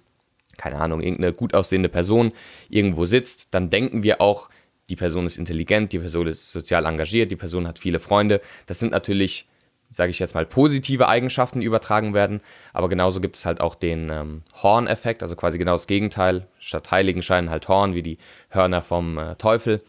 keine 0.57 0.79
Ahnung, 0.79 1.01
irgendeine 1.01 1.33
gut 1.33 1.53
aussehende 1.53 1.89
Person 1.89 2.31
irgendwo 2.69 3.05
sitzt, 3.05 3.53
dann 3.53 3.69
denken 3.69 4.03
wir 4.03 4.19
auch, 4.19 4.49
die 4.89 4.95
Person 4.95 5.25
ist 5.25 5.37
intelligent, 5.37 5.93
die 5.93 5.99
Person 5.99 6.27
ist 6.27 6.51
sozial 6.51 6.85
engagiert, 6.85 7.31
die 7.31 7.35
Person 7.35 7.67
hat 7.67 7.79
viele 7.79 7.99
Freunde. 7.99 8.41
Das 8.65 8.79
sind 8.79 8.91
natürlich 8.91 9.47
sage 9.95 10.09
ich 10.09 10.19
jetzt 10.19 10.35
mal, 10.35 10.45
positive 10.45 11.07
Eigenschaften 11.07 11.61
übertragen 11.61 12.13
werden. 12.13 12.41
Aber 12.73 12.89
genauso 12.89 13.21
gibt 13.21 13.35
es 13.37 13.45
halt 13.45 13.61
auch 13.61 13.75
den 13.75 14.09
ähm, 14.09 14.43
Horn-Effekt, 14.61 15.21
also 15.21 15.35
quasi 15.35 15.57
genau 15.57 15.73
das 15.73 15.87
Gegenteil. 15.87 16.47
Statt 16.59 16.91
Heiligenschein 16.91 17.49
halt 17.49 17.67
Horn, 17.67 17.93
wie 17.93 18.03
die 18.03 18.17
Hörner 18.49 18.81
vom 18.81 19.17
äh, 19.17 19.35
Teufel. 19.35 19.81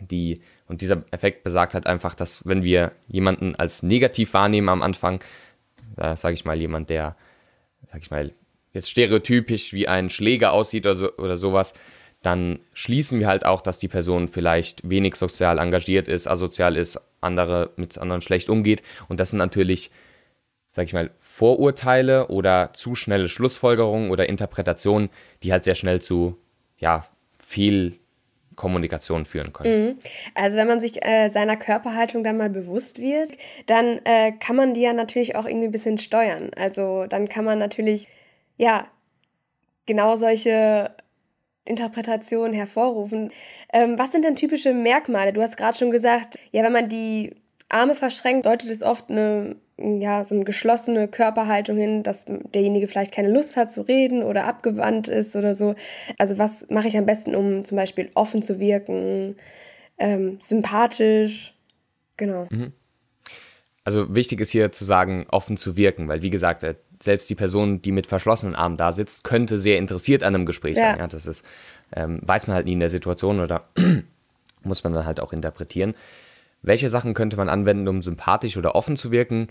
Die, 0.00 0.42
und 0.66 0.80
dieser 0.80 1.04
Effekt 1.10 1.44
besagt 1.44 1.74
halt 1.74 1.86
einfach, 1.86 2.14
dass 2.14 2.46
wenn 2.46 2.62
wir 2.62 2.92
jemanden 3.06 3.54
als 3.56 3.82
negativ 3.82 4.34
wahrnehmen 4.34 4.68
am 4.68 4.82
Anfang, 4.82 5.20
da 5.96 6.14
sage 6.14 6.34
ich 6.34 6.44
mal 6.44 6.58
jemand, 6.58 6.90
der, 6.90 7.16
sage 7.86 8.00
ich 8.02 8.10
mal, 8.10 8.32
jetzt 8.72 8.90
stereotypisch 8.90 9.72
wie 9.72 9.88
ein 9.88 10.10
Schläger 10.10 10.52
aussieht 10.52 10.86
oder, 10.86 10.94
so, 10.94 11.16
oder 11.16 11.36
sowas, 11.36 11.74
dann 12.22 12.58
schließen 12.74 13.20
wir 13.20 13.28
halt 13.28 13.44
auch, 13.44 13.60
dass 13.60 13.78
die 13.78 13.88
Person 13.88 14.28
vielleicht 14.28 14.88
wenig 14.88 15.14
sozial 15.14 15.58
engagiert 15.58 16.08
ist, 16.08 16.26
asozial 16.26 16.76
ist, 16.76 17.00
andere 17.20 17.70
mit 17.76 17.96
anderen 17.98 18.22
schlecht 18.22 18.48
umgeht. 18.48 18.82
Und 19.08 19.20
das 19.20 19.30
sind 19.30 19.38
natürlich, 19.38 19.90
sag 20.68 20.86
ich 20.86 20.92
mal, 20.92 21.10
Vorurteile 21.18 22.28
oder 22.28 22.72
zu 22.72 22.94
schnelle 22.94 23.28
Schlussfolgerungen 23.28 24.10
oder 24.10 24.28
Interpretationen, 24.28 25.10
die 25.42 25.52
halt 25.52 25.64
sehr 25.64 25.76
schnell 25.76 26.02
zu, 26.02 26.36
ja, 26.78 27.06
Fehlkommunikation 27.38 29.24
führen 29.24 29.52
können. 29.52 29.86
Mhm. 29.86 29.98
Also 30.34 30.56
wenn 30.56 30.68
man 30.68 30.80
sich 30.80 31.04
äh, 31.04 31.28
seiner 31.28 31.56
Körperhaltung 31.56 32.24
dann 32.24 32.36
mal 32.36 32.50
bewusst 32.50 32.98
wird, 32.98 33.30
dann 33.66 34.00
äh, 34.04 34.32
kann 34.32 34.56
man 34.56 34.74
die 34.74 34.82
ja 34.82 34.92
natürlich 34.92 35.36
auch 35.36 35.46
irgendwie 35.46 35.68
ein 35.68 35.72
bisschen 35.72 35.98
steuern. 35.98 36.50
Also 36.56 37.06
dann 37.06 37.28
kann 37.28 37.44
man 37.44 37.60
natürlich, 37.60 38.08
ja, 38.56 38.88
genau 39.86 40.16
solche 40.16 40.90
Interpretation 41.68 42.52
hervorrufen. 42.52 43.30
Ähm, 43.72 43.98
was 43.98 44.12
sind 44.12 44.24
denn 44.24 44.36
typische 44.36 44.72
Merkmale? 44.72 45.32
Du 45.32 45.42
hast 45.42 45.56
gerade 45.56 45.76
schon 45.76 45.90
gesagt, 45.90 46.38
ja, 46.52 46.62
wenn 46.62 46.72
man 46.72 46.88
die 46.88 47.34
Arme 47.68 47.94
verschränkt, 47.94 48.46
deutet 48.46 48.70
es 48.70 48.82
oft 48.82 49.10
eine, 49.10 49.56
ja, 49.76 50.24
so 50.24 50.34
eine 50.34 50.44
geschlossene 50.44 51.06
Körperhaltung 51.08 51.76
hin, 51.76 52.02
dass 52.02 52.24
derjenige 52.26 52.88
vielleicht 52.88 53.12
keine 53.12 53.30
Lust 53.30 53.56
hat 53.56 53.70
zu 53.70 53.82
reden 53.82 54.22
oder 54.22 54.44
abgewandt 54.44 55.08
ist 55.08 55.36
oder 55.36 55.54
so. 55.54 55.74
Also 56.16 56.38
was 56.38 56.68
mache 56.70 56.88
ich 56.88 56.96
am 56.96 57.06
besten, 57.06 57.34
um 57.34 57.64
zum 57.64 57.76
Beispiel 57.76 58.10
offen 58.14 58.42
zu 58.42 58.58
wirken, 58.58 59.36
ähm, 59.98 60.38
sympathisch? 60.40 61.54
Genau. 62.16 62.46
Mhm. 62.50 62.72
Also 63.84 64.14
wichtig 64.14 64.40
ist 64.40 64.50
hier 64.50 64.72
zu 64.72 64.84
sagen, 64.84 65.26
offen 65.30 65.56
zu 65.56 65.76
wirken, 65.76 66.08
weil 66.08 66.22
wie 66.22 66.30
gesagt, 66.30 66.62
selbst 67.00 67.28
die 67.30 67.34
Person, 67.34 67.82
die 67.82 67.92
mit 67.92 68.06
verschlossenen 68.06 68.54
Armen 68.54 68.76
da 68.76 68.92
sitzt, 68.92 69.24
könnte 69.24 69.58
sehr 69.58 69.78
interessiert 69.78 70.22
an 70.22 70.34
einem 70.34 70.46
Gespräch 70.46 70.76
ja. 70.76 70.82
sein. 70.82 70.98
Ja, 70.98 71.06
das 71.06 71.26
ist, 71.26 71.44
ähm, 71.94 72.20
weiß 72.22 72.46
man 72.46 72.56
halt 72.56 72.66
nie 72.66 72.72
in 72.72 72.80
der 72.80 72.90
Situation 72.90 73.40
oder 73.40 73.68
muss 74.62 74.84
man 74.84 74.92
dann 74.92 75.06
halt 75.06 75.20
auch 75.20 75.32
interpretieren. 75.32 75.94
Welche 76.62 76.90
Sachen 76.90 77.14
könnte 77.14 77.36
man 77.36 77.48
anwenden, 77.48 77.86
um 77.86 78.02
sympathisch 78.02 78.56
oder 78.56 78.74
offen 78.74 78.96
zu 78.96 79.10
wirken? 79.10 79.48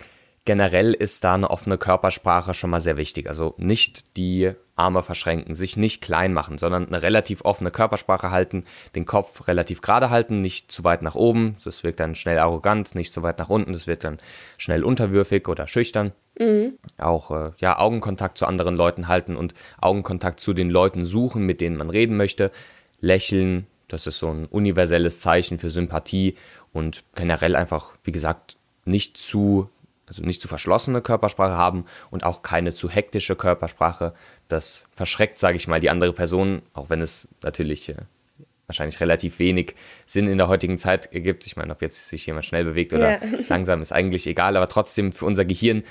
generell 0.48 0.94
ist 0.94 1.26
da 1.26 1.36
eine 1.36 1.52
offene 1.52 1.78
Körpersprache 1.78 2.54
schon 2.54 2.70
mal 2.70 2.80
sehr 2.80 2.96
wichtig. 2.96 3.28
Also 3.28 3.54
nicht 3.58 4.16
die 4.16 4.54
Arme 4.78 5.04
verschränken, 5.04 5.56
sich 5.56 5.76
nicht 5.76 6.02
klein 6.02 6.34
machen, 6.34 6.58
sondern 6.58 6.88
eine 6.88 7.02
relativ 7.02 7.42
offene 7.44 7.70
Körpersprache 7.70 8.32
halten, 8.32 8.64
den 8.96 9.06
Kopf 9.06 9.50
relativ 9.50 9.82
gerade 9.82 10.10
halten, 10.10 10.40
nicht 10.40 10.72
zu 10.72 10.86
weit 10.86 11.02
nach 11.02 11.16
oben, 11.16 11.58
das 11.64 11.84
wirkt 11.84 12.00
dann 12.00 12.16
schnell 12.16 12.40
arrogant, 12.40 12.96
nicht 12.96 13.12
zu 13.12 13.24
weit 13.24 13.40
nach 13.40 13.50
unten, 13.50 13.74
das 13.74 13.88
wird 13.88 14.06
dann 14.06 14.20
schnell 14.58 14.86
unterwürfig 14.86 15.50
oder 15.50 15.68
schüchtern. 15.68 16.14
Mhm. 16.40 16.78
Auch 16.98 17.32
äh, 17.32 17.52
ja, 17.60 17.80
Augenkontakt 17.80 18.38
zu 18.38 18.46
anderen 18.46 18.76
Leuten 18.76 19.08
halten 19.08 19.36
und 19.36 19.54
Augenkontakt 19.80 20.40
zu 20.40 20.54
den 20.54 20.70
Leuten 20.70 21.06
suchen, 21.06 21.46
mit 21.46 21.62
denen 21.62 21.78
man 21.78 21.90
reden 21.90 22.18
möchte. 22.18 22.52
Lächeln, 23.00 23.68
das 23.88 24.08
ist 24.08 24.20
so 24.20 24.30
ein 24.30 24.46
universelles 24.46 25.20
Zeichen 25.20 25.58
für 25.58 25.70
Sympathie 25.70 26.36
und 26.74 27.04
generell 27.16 27.56
einfach, 27.56 27.94
wie 28.04 28.12
gesagt, 28.12 28.58
nicht 28.86 29.18
zu 29.18 29.70
also 30.08 30.24
nicht 30.24 30.42
zu 30.42 30.48
verschlossene 30.48 31.02
Körpersprache 31.02 31.58
haben 31.58 31.86
und 32.12 32.24
auch 32.24 32.42
keine 32.42 32.74
zu 32.74 32.90
hektische 32.90 33.36
Körpersprache. 33.36 34.14
Das 34.48 34.86
verschreckt, 34.96 35.38
sage 35.38 35.58
ich 35.58 35.68
mal, 35.68 35.82
die 35.82 35.90
andere 35.90 36.14
Person, 36.14 36.62
auch 36.74 36.90
wenn 36.90 37.02
es 37.02 37.28
natürlich 37.44 37.90
äh, 37.90 37.96
wahrscheinlich 38.68 39.00
relativ 39.00 39.40
wenig 39.40 39.76
Sinn 40.06 40.28
in 40.28 40.38
der 40.38 40.48
heutigen 40.48 40.78
Zeit 40.78 41.14
ergibt. 41.14 41.46
Ich 41.46 41.58
meine, 41.58 41.74
ob 41.74 41.82
jetzt 41.82 42.08
sich 42.08 42.26
jemand 42.26 42.46
schnell 42.46 42.64
bewegt 42.64 42.94
oder 42.94 43.14
ja. 43.14 43.20
langsam, 43.50 43.82
ist 43.82 43.92
eigentlich 43.92 44.28
egal, 44.28 44.56
aber 44.56 44.70
trotzdem 44.70 45.12
für 45.12 45.26
unser 45.26 45.46
Gehirn 45.46 45.84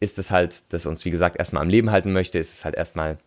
ist 0.00 0.18
es 0.18 0.30
halt, 0.30 0.72
das 0.72 0.86
uns, 0.86 1.04
wie 1.04 1.10
gesagt, 1.10 1.36
erstmal 1.36 1.62
am 1.62 1.68
Leben 1.68 1.90
halten 1.90 2.12
möchte, 2.12 2.38
ist 2.38 2.52
es 2.52 2.64
halt 2.64 2.74
erstmal 2.74 3.18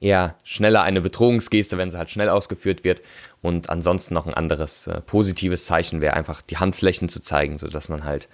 eher 0.00 0.36
schneller 0.44 0.82
eine 0.82 1.00
Bedrohungsgeste, 1.00 1.78
wenn 1.78 1.90
sie 1.90 1.98
halt 1.98 2.10
schnell 2.10 2.28
ausgeführt 2.28 2.84
wird. 2.84 3.02
Und 3.42 3.70
ansonsten 3.70 4.14
noch 4.14 4.26
ein 4.26 4.34
anderes 4.34 4.86
äh, 4.86 5.00
positives 5.00 5.66
Zeichen 5.66 6.00
wäre 6.00 6.14
einfach 6.14 6.42
die 6.42 6.58
Handflächen 6.58 7.08
zu 7.08 7.20
zeigen, 7.20 7.58
sodass 7.58 7.88
man 7.88 8.04
halt 8.04 8.28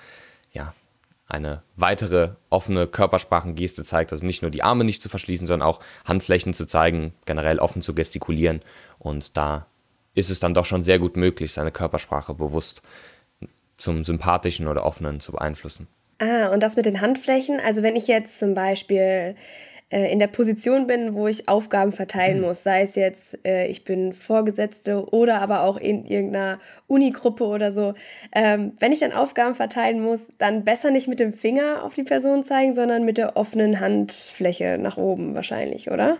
ja, 0.52 0.74
eine 1.28 1.62
weitere 1.76 2.30
offene 2.48 2.86
Körpersprachengeste 2.86 3.84
zeigt, 3.84 4.12
also 4.12 4.26
nicht 4.26 4.42
nur 4.42 4.50
die 4.50 4.62
Arme 4.62 4.84
nicht 4.84 5.02
zu 5.02 5.08
verschließen, 5.08 5.46
sondern 5.46 5.68
auch 5.68 5.80
Handflächen 6.04 6.54
zu 6.54 6.66
zeigen, 6.66 7.12
generell 7.24 7.58
offen 7.58 7.82
zu 7.82 7.94
gestikulieren. 7.94 8.60
Und 8.98 9.36
da 9.36 9.66
ist 10.14 10.30
es 10.30 10.40
dann 10.40 10.54
doch 10.54 10.66
schon 10.66 10.82
sehr 10.82 10.98
gut 10.98 11.16
möglich, 11.16 11.52
seine 11.52 11.70
Körpersprache 11.70 12.34
bewusst 12.34 12.82
zum 13.76 14.04
sympathischen 14.04 14.66
oder 14.66 14.84
offenen 14.84 15.20
zu 15.20 15.32
beeinflussen. 15.32 15.86
Ah, 16.20 16.48
und 16.48 16.62
das 16.62 16.76
mit 16.76 16.84
den 16.84 17.00
Handflächen, 17.00 17.60
also 17.60 17.82
wenn 17.82 17.96
ich 17.96 18.06
jetzt 18.06 18.38
zum 18.38 18.52
Beispiel 18.52 19.34
äh, 19.88 20.12
in 20.12 20.18
der 20.18 20.26
Position 20.26 20.86
bin, 20.86 21.14
wo 21.14 21.26
ich 21.28 21.48
Aufgaben 21.48 21.92
verteilen 21.92 22.40
mhm. 22.40 22.44
muss, 22.44 22.62
sei 22.62 22.82
es 22.82 22.94
jetzt, 22.94 23.38
äh, 23.44 23.68
ich 23.68 23.84
bin 23.84 24.12
Vorgesetzte 24.12 25.06
oder 25.12 25.40
aber 25.40 25.62
auch 25.62 25.78
in 25.78 26.04
irgendeiner 26.04 26.60
Unigruppe 26.86 27.44
oder 27.44 27.72
so. 27.72 27.94
Ähm, 28.32 28.72
wenn 28.80 28.92
ich 28.92 29.00
dann 29.00 29.12
Aufgaben 29.12 29.54
verteilen 29.54 30.02
muss, 30.02 30.28
dann 30.36 30.62
besser 30.62 30.90
nicht 30.90 31.08
mit 31.08 31.20
dem 31.20 31.32
Finger 31.32 31.82
auf 31.84 31.94
die 31.94 32.02
Person 32.02 32.44
zeigen, 32.44 32.74
sondern 32.74 33.06
mit 33.06 33.16
der 33.16 33.38
offenen 33.38 33.80
Handfläche 33.80 34.76
nach 34.78 34.98
oben 34.98 35.34
wahrscheinlich, 35.34 35.90
oder? 35.90 36.18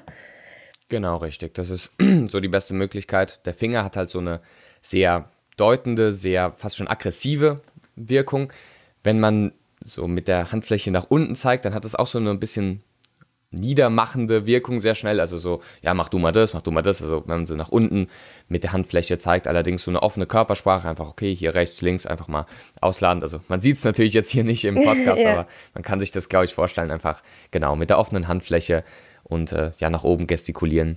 Genau, 0.89 1.19
richtig. 1.19 1.53
Das 1.53 1.69
ist 1.69 1.93
so 2.29 2.41
die 2.41 2.49
beste 2.49 2.73
Möglichkeit. 2.73 3.45
Der 3.45 3.53
Finger 3.53 3.85
hat 3.85 3.99
halt 3.99 4.09
so 4.09 4.19
eine 4.19 4.41
sehr 4.81 5.29
deutende, 5.59 6.15
sehr 6.15 6.53
fast 6.53 6.79
schon 6.79 6.89
aggressive 6.89 7.61
Wirkung. 7.97 8.51
Wenn 9.05 9.21
man 9.21 9.53
so 9.83 10.07
mit 10.07 10.29
der 10.29 10.53
Handfläche 10.53 10.91
nach 10.91 11.07
unten 11.09 11.35
zeigt, 11.35 11.65
dann 11.65 11.75
hat 11.75 11.85
es 11.85 11.95
auch 11.95 12.07
so 12.07 12.19
eine 12.19 12.31
ein 12.31 12.41
bisschen 12.41 12.83
niedermachende 13.53 14.47
Wirkung 14.47 14.81
sehr 14.81 14.95
schnell. 14.95 15.19
Also 15.19 15.39
so, 15.39 15.61
ja, 15.83 15.93
mach 15.93 16.09
du 16.09 16.19
mal 16.19 16.33
das, 16.33 16.55
mach 16.55 16.63
du 16.63 16.71
mal 16.71 16.83
das. 16.83 17.03
Also 17.03 17.23
wenn 17.27 17.39
man 17.39 17.47
so 17.47 17.57
nach 17.57 17.69
unten 17.69 18.09
mit 18.49 18.63
der 18.63 18.73
Handfläche 18.73 19.19
zeigt, 19.19 19.49
allerdings 19.49 19.83
so 19.83 19.91
eine 19.91 20.03
offene 20.03 20.27
Körpersprache, 20.27 20.89
einfach 20.89 21.09
okay, 21.09 21.35
hier 21.35 21.55
rechts, 21.55 21.83
links, 21.83 22.07
einfach 22.07 22.29
mal 22.29 22.47
ausladen. 22.81 23.23
Also 23.23 23.41
man 23.49 23.61
sieht 23.61 23.77
es 23.77 23.85
natürlich 23.85 24.13
jetzt 24.13 24.31
hier 24.31 24.45
nicht 24.45 24.65
im 24.65 24.77
Podcast, 24.85 25.23
ja. 25.23 25.33
aber 25.33 25.47
man 25.75 25.83
kann 25.83 25.99
sich 25.99 26.13
das, 26.13 26.29
glaube 26.29 26.45
ich, 26.45 26.55
vorstellen, 26.55 26.91
einfach 26.91 27.23
genau 27.51 27.75
mit 27.75 27.91
der 27.91 27.99
offenen 27.99 28.29
Handfläche 28.29 28.85
und 29.25 29.53
äh, 29.53 29.73
ja, 29.79 29.91
nach 29.91 30.05
oben 30.05 30.27
gestikulieren 30.27 30.97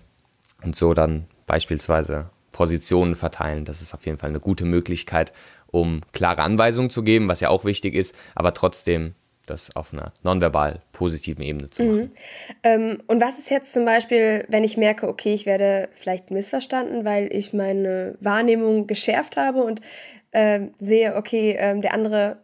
und 0.63 0.75
so 0.75 0.93
dann 0.93 1.25
beispielsweise 1.47 2.29
Positionen 2.51 3.15
verteilen. 3.15 3.65
Das 3.65 3.81
ist 3.81 3.95
auf 3.95 4.05
jeden 4.05 4.19
Fall 4.19 4.29
eine 4.29 4.39
gute 4.39 4.65
Möglichkeit, 4.65 5.33
um 5.73 6.01
klare 6.11 6.43
Anweisungen 6.43 6.89
zu 6.89 7.03
geben, 7.03 7.27
was 7.27 7.41
ja 7.41 7.49
auch 7.49 7.65
wichtig 7.65 7.95
ist, 7.95 8.15
aber 8.35 8.53
trotzdem 8.53 9.15
das 9.45 9.75
auf 9.75 9.91
einer 9.91 10.13
nonverbal 10.23 10.81
positiven 10.93 11.43
Ebene 11.43 11.69
zu 11.69 11.83
machen. 11.83 12.01
Mhm. 12.01 12.11
Ähm, 12.63 12.97
und 13.07 13.19
was 13.19 13.39
ist 13.39 13.49
jetzt 13.49 13.73
zum 13.73 13.83
Beispiel, 13.83 14.45
wenn 14.47 14.63
ich 14.63 14.77
merke, 14.77 15.07
okay, 15.07 15.33
ich 15.33 15.45
werde 15.45 15.89
vielleicht 15.93 16.31
missverstanden, 16.31 17.03
weil 17.03 17.27
ich 17.33 17.51
meine 17.51 18.15
Wahrnehmung 18.21 18.87
geschärft 18.87 19.35
habe 19.35 19.63
und 19.63 19.81
äh, 20.31 20.67
sehe, 20.79 21.15
okay, 21.15 21.53
äh, 21.53 21.77
der 21.79 21.93
andere 21.93 22.37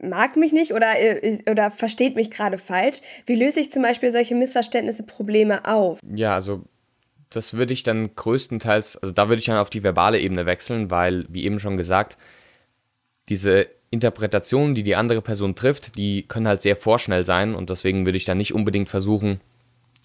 mag 0.00 0.36
mich 0.36 0.52
nicht 0.52 0.74
oder, 0.74 0.98
äh, 1.00 1.38
oder 1.50 1.70
versteht 1.70 2.14
mich 2.14 2.30
gerade 2.30 2.58
falsch. 2.58 2.98
Wie 3.26 3.34
löse 3.34 3.60
ich 3.60 3.72
zum 3.72 3.82
Beispiel 3.82 4.12
solche 4.12 4.34
Missverständnisse, 4.34 5.02
Probleme 5.02 5.64
auf? 5.64 5.98
Ja, 6.14 6.34
also 6.34 6.62
das 7.32 7.54
würde 7.54 7.72
ich 7.72 7.82
dann 7.82 8.14
größtenteils, 8.14 8.98
also 8.98 9.12
da 9.12 9.28
würde 9.28 9.40
ich 9.40 9.46
dann 9.46 9.58
auf 9.58 9.70
die 9.70 9.82
verbale 9.82 10.20
Ebene 10.20 10.46
wechseln, 10.46 10.90
weil, 10.90 11.26
wie 11.28 11.44
eben 11.44 11.60
schon 11.60 11.76
gesagt, 11.76 12.16
diese 13.28 13.68
Interpretationen, 13.90 14.74
die 14.74 14.82
die 14.82 14.96
andere 14.96 15.22
Person 15.22 15.54
trifft, 15.54 15.96
die 15.96 16.22
können 16.26 16.48
halt 16.48 16.62
sehr 16.62 16.76
vorschnell 16.76 17.24
sein 17.24 17.54
und 17.54 17.70
deswegen 17.70 18.04
würde 18.06 18.16
ich 18.16 18.24
dann 18.24 18.38
nicht 18.38 18.54
unbedingt 18.54 18.88
versuchen, 18.88 19.40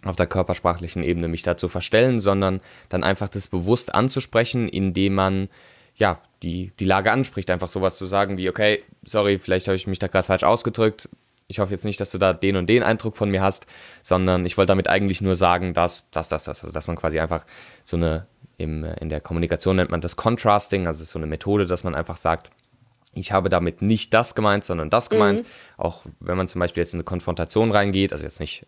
auf 0.04 0.16
der 0.16 0.28
körpersprachlichen 0.28 1.04
Ebene 1.04 1.28
mich 1.28 1.44
da 1.44 1.58
zu 1.58 1.68
verstellen, 1.68 2.20
sondern 2.20 2.62
dann 2.90 3.04
einfach 3.04 3.30
das 3.30 3.48
bewusst 3.48 3.96
anzusprechen, 3.96 4.68
indem 4.70 5.16
man 5.16 5.50
ja 5.96 6.22
die, 6.44 6.72
die 6.80 6.86
Lage 6.86 7.12
anspricht, 7.12 7.50
einfach 7.50 7.70
sowas 7.70 7.98
zu 7.98 8.06
sagen 8.06 8.38
wie, 8.38 8.50
okay, 8.50 8.84
sorry, 9.04 9.40
vielleicht 9.40 9.68
habe 9.68 9.76
ich 9.76 9.88
mich 9.88 10.00
da 10.00 10.08
gerade 10.08 10.28
falsch 10.28 10.44
ausgedrückt, 10.44 11.10
ich 11.48 11.60
hoffe 11.60 11.72
jetzt 11.72 11.86
nicht, 11.86 12.00
dass 12.00 12.12
du 12.12 12.18
da 12.18 12.34
den 12.34 12.58
und 12.58 12.68
den 12.68 12.84
Eindruck 12.84 13.16
von 13.16 13.30
mir 13.30 13.42
hast, 13.42 13.68
sondern 14.02 14.46
ich 14.46 14.58
wollte 14.58 14.72
damit 14.72 14.90
eigentlich 14.90 15.22
nur 15.22 15.36
sagen, 15.36 15.74
dass, 15.74 16.10
dass, 16.12 16.28
dass, 16.28 16.44
dass, 16.44 16.64
also 16.64 16.74
dass 16.74 16.88
man 16.88 16.98
quasi 16.98 17.20
einfach 17.20 17.46
so 17.86 17.96
eine, 17.96 18.28
im, 18.58 18.84
in 18.84 19.10
der 19.10 19.22
Kommunikation 19.22 19.78
nennt 19.78 19.92
man 19.92 20.02
das 20.02 20.16
Contrasting, 20.18 20.88
also 20.88 21.04
so 21.06 21.18
eine 21.18 21.28
Methode, 21.28 21.66
dass 21.66 21.84
man 21.84 21.96
einfach 21.96 22.18
sagt, 22.18 22.52
ich 23.14 23.32
habe 23.32 23.50
damit 23.50 23.82
nicht 23.82 24.14
das 24.14 24.36
gemeint, 24.36 24.66
sondern 24.66 24.90
das 24.90 25.10
gemeint. 25.10 25.42
Mhm. 25.42 25.46
Auch 25.78 26.04
wenn 26.20 26.38
man 26.38 26.48
zum 26.48 26.60
Beispiel 26.60 26.82
jetzt 26.82 26.94
in 26.94 27.00
eine 27.00 27.06
Konfrontation 27.06 27.72
reingeht, 27.72 28.12
also 28.12 28.24
jetzt 28.24 28.40
nicht 28.40 28.66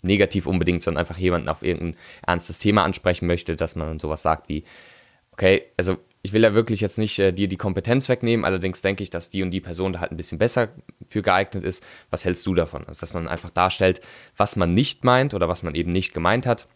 negativ 0.00 0.46
unbedingt, 0.46 0.82
sondern 0.82 1.00
einfach 1.00 1.18
jemanden 1.18 1.48
auf 1.48 1.62
irgendein 1.62 1.96
ernstes 2.26 2.58
Thema 2.58 2.82
ansprechen 2.82 3.26
möchte, 3.26 3.54
dass 3.56 3.76
man 3.76 3.98
sowas 3.98 4.22
sagt 4.22 4.48
wie, 4.48 4.64
okay, 5.32 5.66
also 5.76 5.98
ich 6.22 6.32
will 6.32 6.42
ja 6.42 6.54
wirklich 6.54 6.80
jetzt 6.80 6.98
nicht 6.98 7.18
äh, 7.18 7.32
dir 7.32 7.48
die 7.48 7.56
Kompetenz 7.56 8.08
wegnehmen, 8.08 8.44
allerdings 8.44 8.80
denke 8.80 9.02
ich, 9.02 9.10
dass 9.10 9.28
die 9.28 9.42
und 9.42 9.50
die 9.50 9.60
Person 9.60 9.92
da 9.92 10.00
halt 10.00 10.12
ein 10.12 10.16
bisschen 10.16 10.38
besser 10.38 10.68
für 11.06 11.20
geeignet 11.20 11.64
ist. 11.64 11.84
Was 12.10 12.24
hältst 12.24 12.46
du 12.46 12.54
davon? 12.54 12.84
Also, 12.86 13.00
dass 13.00 13.12
man 13.12 13.26
einfach 13.28 13.50
darstellt, 13.50 14.00
was 14.36 14.54
man 14.54 14.72
nicht 14.72 15.04
meint 15.04 15.34
oder 15.34 15.48
was 15.48 15.64
man 15.64 15.74
eben 15.74 15.90
nicht 15.90 16.14
gemeint 16.14 16.46
hat, 16.46 16.68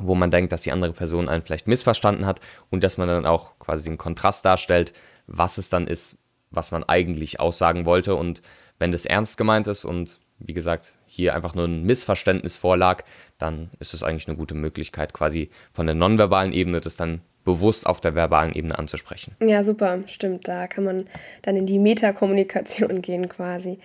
wo 0.00 0.14
man 0.14 0.30
denkt, 0.30 0.52
dass 0.52 0.62
die 0.62 0.72
andere 0.72 0.92
Person 0.92 1.28
einen 1.28 1.42
vielleicht 1.42 1.68
missverstanden 1.68 2.24
hat 2.24 2.40
und 2.70 2.82
dass 2.82 2.96
man 2.96 3.08
dann 3.08 3.26
auch 3.26 3.58
quasi 3.58 3.84
den 3.84 3.98
Kontrast 3.98 4.44
darstellt, 4.44 4.94
was 5.26 5.58
es 5.58 5.68
dann 5.68 5.86
ist, 5.86 6.16
was 6.50 6.72
man 6.72 6.82
eigentlich 6.84 7.40
aussagen 7.40 7.84
wollte 7.84 8.14
und 8.14 8.40
wenn 8.78 8.92
das 8.92 9.04
ernst 9.04 9.36
gemeint 9.36 9.66
ist 9.66 9.84
und 9.84 10.20
wie 10.38 10.54
gesagt, 10.54 10.94
hier 11.06 11.34
einfach 11.34 11.54
nur 11.54 11.66
ein 11.66 11.82
Missverständnis 11.82 12.56
vorlag, 12.56 13.02
dann 13.38 13.70
ist 13.80 13.92
es 13.92 14.04
eigentlich 14.04 14.28
eine 14.28 14.36
gute 14.36 14.54
Möglichkeit, 14.54 15.12
quasi 15.12 15.50
von 15.72 15.86
der 15.86 15.96
nonverbalen 15.96 16.52
Ebene 16.52 16.80
das 16.80 16.96
dann 16.96 17.22
bewusst 17.44 17.86
auf 17.86 18.00
der 18.00 18.14
verbalen 18.14 18.52
Ebene 18.52 18.78
anzusprechen. 18.78 19.34
Ja, 19.40 19.62
super, 19.62 20.00
stimmt. 20.06 20.48
Da 20.48 20.66
kann 20.66 20.84
man 20.84 21.06
dann 21.42 21.56
in 21.56 21.66
die 21.66 21.78
Metakommunikation 21.78 23.00
gehen 23.02 23.28
quasi. 23.28 23.78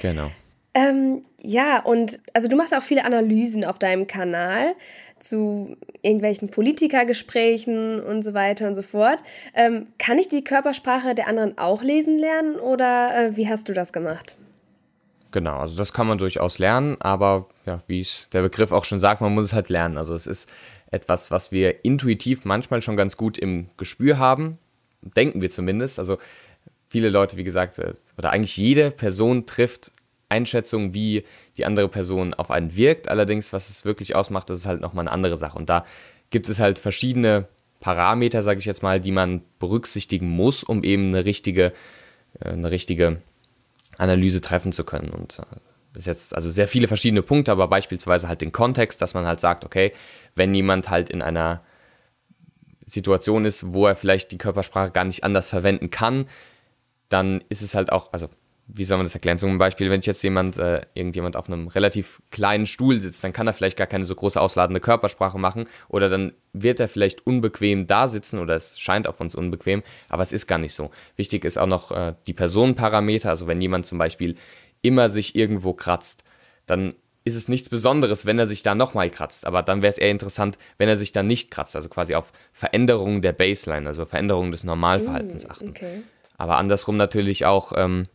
Genau. 0.00 0.30
Ähm, 0.72 1.22
ja, 1.42 1.80
und 1.80 2.20
also 2.32 2.48
du 2.48 2.56
machst 2.56 2.74
auch 2.74 2.82
viele 2.82 3.04
Analysen 3.04 3.64
auf 3.64 3.78
deinem 3.78 4.06
Kanal 4.06 4.74
zu 5.18 5.76
irgendwelchen 6.02 6.48
Politikergesprächen 6.50 8.00
und 8.00 8.22
so 8.22 8.34
weiter 8.34 8.68
und 8.68 8.74
so 8.74 8.82
fort. 8.82 9.22
Ähm, 9.54 9.88
kann 9.98 10.18
ich 10.18 10.28
die 10.28 10.44
Körpersprache 10.44 11.14
der 11.14 11.26
anderen 11.26 11.58
auch 11.58 11.82
lesen 11.82 12.18
lernen 12.18 12.56
oder 12.56 13.14
äh, 13.16 13.36
wie 13.36 13.48
hast 13.48 13.68
du 13.68 13.72
das 13.72 13.92
gemacht? 13.92 14.36
Genau, 15.32 15.58
also 15.58 15.76
das 15.76 15.92
kann 15.92 16.08
man 16.08 16.18
durchaus 16.18 16.58
lernen, 16.58 16.96
aber 17.00 17.46
ja, 17.64 17.80
wie 17.86 18.00
es 18.00 18.30
der 18.30 18.42
Begriff 18.42 18.72
auch 18.72 18.84
schon 18.84 18.98
sagt, 18.98 19.20
man 19.20 19.32
muss 19.32 19.46
es 19.46 19.52
halt 19.52 19.68
lernen. 19.68 19.96
Also 19.96 20.14
es 20.14 20.26
ist 20.26 20.50
etwas, 20.90 21.30
was 21.30 21.52
wir 21.52 21.84
intuitiv 21.84 22.44
manchmal 22.44 22.82
schon 22.82 22.96
ganz 22.96 23.16
gut 23.16 23.38
im 23.38 23.68
Gespür 23.76 24.18
haben, 24.18 24.58
denken 25.02 25.40
wir 25.40 25.50
zumindest. 25.50 25.98
Also 25.98 26.18
viele 26.88 27.08
Leute, 27.08 27.36
wie 27.36 27.44
gesagt, 27.44 27.78
äh, 27.78 27.92
oder 28.18 28.30
eigentlich 28.30 28.56
jede 28.56 28.90
Person 28.90 29.46
trifft 29.46 29.92
Einschätzungen, 30.28 30.94
wie 30.94 31.24
die 31.56 31.64
andere 31.64 31.88
Person 31.88 32.34
auf 32.34 32.50
einen 32.50 32.76
wirkt. 32.76 33.08
Allerdings, 33.08 33.52
was 33.52 33.68
es 33.68 33.84
wirklich 33.84 34.14
ausmacht, 34.14 34.50
das 34.50 34.60
ist 34.60 34.66
halt 34.66 34.80
nochmal 34.80 35.04
eine 35.04 35.12
andere 35.12 35.36
Sache. 35.36 35.58
Und 35.58 35.68
da 35.68 35.84
gibt 36.30 36.48
es 36.48 36.60
halt 36.60 36.78
verschiedene 36.78 37.48
Parameter, 37.80 38.42
sage 38.42 38.60
ich 38.60 38.66
jetzt 38.66 38.82
mal, 38.82 39.00
die 39.00 39.12
man 39.12 39.42
berücksichtigen 39.58 40.28
muss, 40.28 40.62
um 40.62 40.84
eben 40.84 41.08
eine 41.08 41.24
richtige, 41.24 41.72
äh, 42.40 42.50
eine 42.50 42.70
richtige 42.70 43.20
Analyse 43.98 44.40
treffen 44.40 44.72
zu 44.72 44.84
können. 44.84 45.10
Und 45.10 45.40
äh, 45.40 45.56
das 45.92 46.02
ist 46.02 46.06
jetzt 46.06 46.36
also 46.36 46.50
sehr 46.50 46.68
viele 46.68 46.88
verschiedene 46.88 47.22
Punkte, 47.22 47.50
aber 47.50 47.66
beispielsweise 47.66 48.28
halt 48.28 48.42
den 48.42 48.52
Kontext, 48.52 49.02
dass 49.02 49.14
man 49.14 49.26
halt 49.26 49.40
sagt, 49.40 49.64
okay, 49.64 49.92
wenn 50.34 50.54
jemand 50.54 50.90
halt 50.90 51.10
in 51.10 51.22
einer 51.22 51.62
Situation 52.86 53.44
ist, 53.44 53.72
wo 53.72 53.86
er 53.86 53.96
vielleicht 53.96 54.32
die 54.32 54.38
Körpersprache 54.38 54.90
gar 54.90 55.04
nicht 55.04 55.24
anders 55.24 55.48
verwenden 55.48 55.90
kann, 55.90 56.26
dann 57.08 57.42
ist 57.48 57.62
es 57.62 57.74
halt 57.74 57.92
auch, 57.92 58.12
also 58.12 58.28
wie 58.74 58.84
soll 58.84 58.98
man 58.98 59.06
das 59.06 59.14
erklären? 59.14 59.38
Zum 59.38 59.58
Beispiel, 59.58 59.90
wenn 59.90 60.00
ich 60.00 60.06
jetzt 60.06 60.22
jemand, 60.22 60.58
äh, 60.58 60.82
irgendjemand 60.94 61.36
auf 61.36 61.48
einem 61.48 61.68
relativ 61.68 62.22
kleinen 62.30 62.66
Stuhl 62.66 63.00
sitzt, 63.00 63.22
dann 63.24 63.32
kann 63.32 63.46
er 63.46 63.52
vielleicht 63.52 63.76
gar 63.76 63.86
keine 63.86 64.04
so 64.04 64.14
große 64.14 64.40
ausladende 64.40 64.80
Körpersprache 64.80 65.38
machen 65.38 65.66
oder 65.88 66.08
dann 66.08 66.32
wird 66.52 66.80
er 66.80 66.88
vielleicht 66.88 67.26
unbequem 67.26 67.86
da 67.86 68.08
sitzen 68.08 68.38
oder 68.38 68.54
es 68.54 68.78
scheint 68.78 69.06
auf 69.08 69.20
uns 69.20 69.34
unbequem, 69.34 69.82
aber 70.08 70.22
es 70.22 70.32
ist 70.32 70.46
gar 70.46 70.58
nicht 70.58 70.74
so. 70.74 70.90
Wichtig 71.16 71.44
ist 71.44 71.58
auch 71.58 71.66
noch 71.66 71.90
äh, 71.90 72.14
die 72.26 72.32
Personenparameter, 72.32 73.30
also 73.30 73.46
wenn 73.46 73.60
jemand 73.60 73.86
zum 73.86 73.98
Beispiel 73.98 74.36
immer 74.82 75.08
sich 75.08 75.34
irgendwo 75.34 75.74
kratzt, 75.74 76.24
dann 76.66 76.94
ist 77.24 77.34
es 77.34 77.48
nichts 77.48 77.68
Besonderes, 77.68 78.24
wenn 78.24 78.38
er 78.38 78.46
sich 78.46 78.62
da 78.62 78.74
nochmal 78.74 79.10
kratzt. 79.10 79.46
Aber 79.46 79.62
dann 79.62 79.82
wäre 79.82 79.90
es 79.90 79.98
eher 79.98 80.10
interessant, 80.10 80.56
wenn 80.78 80.88
er 80.88 80.96
sich 80.96 81.12
da 81.12 81.22
nicht 81.22 81.50
kratzt. 81.50 81.76
Also 81.76 81.88
quasi 81.88 82.14
auf 82.14 82.32
Veränderungen 82.52 83.20
der 83.20 83.32
Baseline, 83.32 83.86
also 83.86 84.06
Veränderungen 84.06 84.52
des 84.52 84.64
Normalverhaltens 84.64 85.46
mm, 85.46 85.50
achten. 85.50 85.68
Okay. 85.70 86.02
Aber 86.38 86.56
andersrum 86.56 86.96
natürlich 86.96 87.44
auch, 87.44 87.72
ähm, 87.76 88.06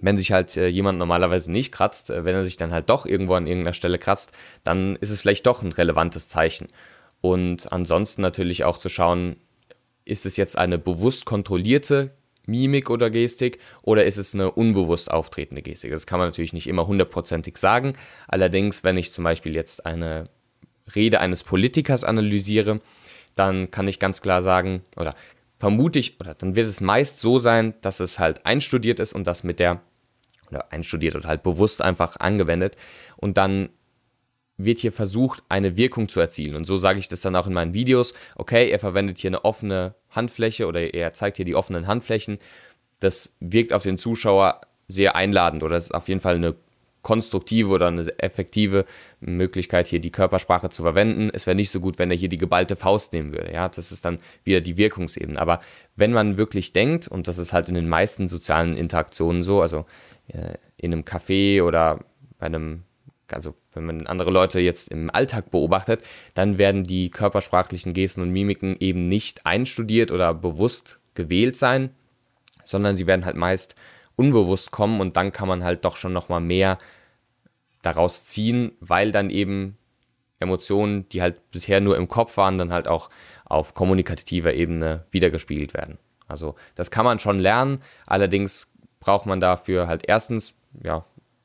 wenn 0.00 0.16
sich 0.16 0.32
halt 0.32 0.56
äh, 0.56 0.66
jemand 0.66 0.98
normalerweise 0.98 1.52
nicht 1.52 1.72
kratzt, 1.72 2.10
äh, 2.10 2.24
wenn 2.24 2.34
er 2.34 2.44
sich 2.44 2.56
dann 2.56 2.72
halt 2.72 2.90
doch 2.90 3.06
irgendwo 3.06 3.34
an 3.34 3.46
irgendeiner 3.46 3.74
Stelle 3.74 3.98
kratzt, 3.98 4.32
dann 4.64 4.96
ist 4.96 5.10
es 5.10 5.20
vielleicht 5.20 5.46
doch 5.46 5.62
ein 5.62 5.72
relevantes 5.72 6.28
Zeichen. 6.28 6.68
Und 7.20 7.70
ansonsten 7.72 8.22
natürlich 8.22 8.64
auch 8.64 8.78
zu 8.78 8.88
schauen, 8.88 9.36
ist 10.04 10.26
es 10.26 10.36
jetzt 10.36 10.58
eine 10.58 10.78
bewusst 10.78 11.24
kontrollierte 11.26 12.10
Mimik 12.46 12.90
oder 12.90 13.10
Gestik 13.10 13.58
oder 13.82 14.04
ist 14.04 14.16
es 14.16 14.34
eine 14.34 14.50
unbewusst 14.50 15.10
auftretende 15.10 15.62
Gestik? 15.62 15.90
Das 15.90 16.06
kann 16.06 16.18
man 16.18 16.28
natürlich 16.28 16.52
nicht 16.52 16.66
immer 16.66 16.86
hundertprozentig 16.86 17.56
sagen. 17.58 17.94
Allerdings, 18.28 18.84
wenn 18.84 18.96
ich 18.96 19.12
zum 19.12 19.24
Beispiel 19.24 19.54
jetzt 19.54 19.86
eine 19.86 20.28
Rede 20.94 21.20
eines 21.20 21.44
Politikers 21.44 22.04
analysiere, 22.04 22.80
dann 23.34 23.70
kann 23.70 23.88
ich 23.88 23.98
ganz 23.98 24.22
klar 24.22 24.42
sagen, 24.42 24.82
oder 24.96 25.14
vermute 25.58 25.98
ich, 25.98 26.18
oder 26.20 26.34
dann 26.34 26.56
wird 26.56 26.66
es 26.66 26.80
meist 26.80 27.20
so 27.20 27.38
sein, 27.38 27.74
dass 27.80 28.00
es 28.00 28.18
halt 28.18 28.46
einstudiert 28.46 28.98
ist 28.98 29.12
und 29.12 29.26
das 29.26 29.44
mit 29.44 29.60
der, 29.60 29.80
oder 30.50 30.72
einstudiert 30.72 31.14
oder 31.14 31.28
halt 31.28 31.42
bewusst 31.42 31.82
einfach 31.82 32.16
angewendet 32.18 32.76
und 33.16 33.36
dann 33.36 33.68
wird 34.64 34.78
hier 34.78 34.92
versucht, 34.92 35.42
eine 35.48 35.76
Wirkung 35.76 36.08
zu 36.08 36.20
erzielen. 36.20 36.56
Und 36.56 36.66
so 36.66 36.76
sage 36.76 36.98
ich 36.98 37.08
das 37.08 37.20
dann 37.20 37.36
auch 37.36 37.46
in 37.46 37.52
meinen 37.52 37.74
Videos. 37.74 38.14
Okay, 38.36 38.70
er 38.70 38.78
verwendet 38.78 39.18
hier 39.18 39.30
eine 39.30 39.44
offene 39.44 39.94
Handfläche 40.10 40.66
oder 40.66 40.94
er 40.94 41.12
zeigt 41.12 41.36
hier 41.36 41.44
die 41.44 41.54
offenen 41.54 41.86
Handflächen. 41.86 42.38
Das 43.00 43.36
wirkt 43.40 43.72
auf 43.72 43.82
den 43.82 43.98
Zuschauer 43.98 44.60
sehr 44.88 45.16
einladend 45.16 45.62
oder 45.62 45.76
ist 45.76 45.94
auf 45.94 46.08
jeden 46.08 46.20
Fall 46.20 46.36
eine 46.36 46.54
konstruktive 47.02 47.70
oder 47.70 47.88
eine 47.88 48.02
effektive 48.18 48.84
Möglichkeit, 49.20 49.88
hier 49.88 50.00
die 50.00 50.12
Körpersprache 50.12 50.68
zu 50.68 50.82
verwenden. 50.82 51.30
Es 51.32 51.46
wäre 51.46 51.54
nicht 51.54 51.70
so 51.70 51.80
gut, 51.80 51.98
wenn 51.98 52.10
er 52.10 52.16
hier 52.16 52.28
die 52.28 52.36
geballte 52.36 52.76
Faust 52.76 53.12
nehmen 53.12 53.32
würde. 53.32 53.52
Ja, 53.52 53.68
das 53.68 53.92
ist 53.92 54.04
dann 54.04 54.18
wieder 54.44 54.60
die 54.60 54.76
Wirkungsebene. 54.76 55.40
Aber 55.40 55.60
wenn 55.96 56.12
man 56.12 56.36
wirklich 56.36 56.72
denkt, 56.72 57.08
und 57.08 57.26
das 57.26 57.38
ist 57.38 57.52
halt 57.52 57.68
in 57.68 57.74
den 57.74 57.88
meisten 57.88 58.28
sozialen 58.28 58.76
Interaktionen 58.76 59.42
so, 59.42 59.62
also 59.62 59.86
äh, 60.28 60.54
in 60.76 60.92
einem 60.92 61.04
Café 61.04 61.62
oder 61.62 62.00
bei 62.38 62.46
einem 62.46 62.84
also 63.34 63.54
wenn 63.72 63.84
man 63.84 64.06
andere 64.06 64.30
Leute 64.30 64.60
jetzt 64.60 64.90
im 64.90 65.10
Alltag 65.10 65.50
beobachtet, 65.50 66.02
dann 66.34 66.58
werden 66.58 66.84
die 66.84 67.10
körpersprachlichen 67.10 67.92
Gesten 67.92 68.22
und 68.22 68.30
Mimiken 68.30 68.76
eben 68.80 69.06
nicht 69.06 69.46
einstudiert 69.46 70.12
oder 70.12 70.34
bewusst 70.34 71.00
gewählt 71.14 71.56
sein, 71.56 71.90
sondern 72.64 72.96
sie 72.96 73.06
werden 73.06 73.24
halt 73.24 73.36
meist 73.36 73.74
unbewusst 74.16 74.70
kommen 74.70 75.00
und 75.00 75.16
dann 75.16 75.32
kann 75.32 75.48
man 75.48 75.64
halt 75.64 75.84
doch 75.84 75.96
schon 75.96 76.12
nochmal 76.12 76.40
mehr 76.40 76.78
daraus 77.82 78.24
ziehen, 78.24 78.72
weil 78.80 79.12
dann 79.12 79.30
eben 79.30 79.78
Emotionen, 80.38 81.08
die 81.08 81.22
halt 81.22 81.50
bisher 81.50 81.80
nur 81.80 81.96
im 81.96 82.08
Kopf 82.08 82.36
waren, 82.36 82.58
dann 82.58 82.72
halt 82.72 82.88
auch 82.88 83.10
auf 83.44 83.74
kommunikativer 83.74 84.54
Ebene 84.54 85.04
wiedergespiegelt 85.10 85.74
werden. 85.74 85.98
Also 86.28 86.54
das 86.74 86.90
kann 86.90 87.04
man 87.04 87.18
schon 87.18 87.38
lernen, 87.38 87.82
allerdings 88.06 88.72
braucht 89.00 89.26
man 89.26 89.40
dafür 89.40 89.86
halt 89.88 90.02
erstens 90.06 90.60
ja 90.82 91.04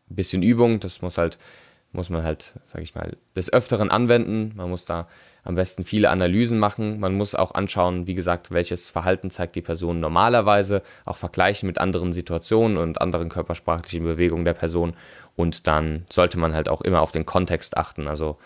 ein 0.10 0.16
bisschen 0.16 0.44
Übung, 0.44 0.80
das 0.80 1.02
muss 1.02 1.18
halt 1.18 1.38
muss 1.96 2.10
man 2.10 2.24
halt, 2.24 2.54
sage 2.66 2.84
ich 2.84 2.94
mal, 2.94 3.18
des 3.36 3.52
Öfteren 3.52 3.90
anwenden. 3.90 4.54
Man 4.56 4.70
muss 4.70 4.86
da 4.86 5.08
am 5.44 5.56
besten 5.56 5.84
viele 5.84 6.10
Analysen 6.10 6.60
machen. 6.60 7.00
Man 7.00 7.16
muss 7.16 7.36
auch 7.36 7.54
anschauen, 7.54 8.08
wie 8.08 8.16
gesagt, 8.16 8.52
welches 8.52 8.90
Verhalten 8.90 9.30
zeigt 9.30 9.56
die 9.56 9.62
Person 9.62 10.00
normalerweise, 10.00 10.82
auch 11.06 11.18
vergleichen 11.18 11.68
mit 11.68 11.78
anderen 11.78 12.14
Situationen 12.14 12.78
und 12.78 13.02
anderen 13.02 13.30
körpersprachlichen 13.30 14.06
Bewegungen 14.06 14.46
der 14.46 14.54
Person. 14.54 14.96
Und 15.36 15.68
dann 15.68 16.06
sollte 16.12 16.38
man 16.38 16.54
halt 16.54 16.70
auch 16.70 16.82
immer 16.82 17.02
auf 17.02 17.12
den 17.12 17.26
Kontext 17.26 17.78
achten. 17.78 18.08
Also 18.08 18.38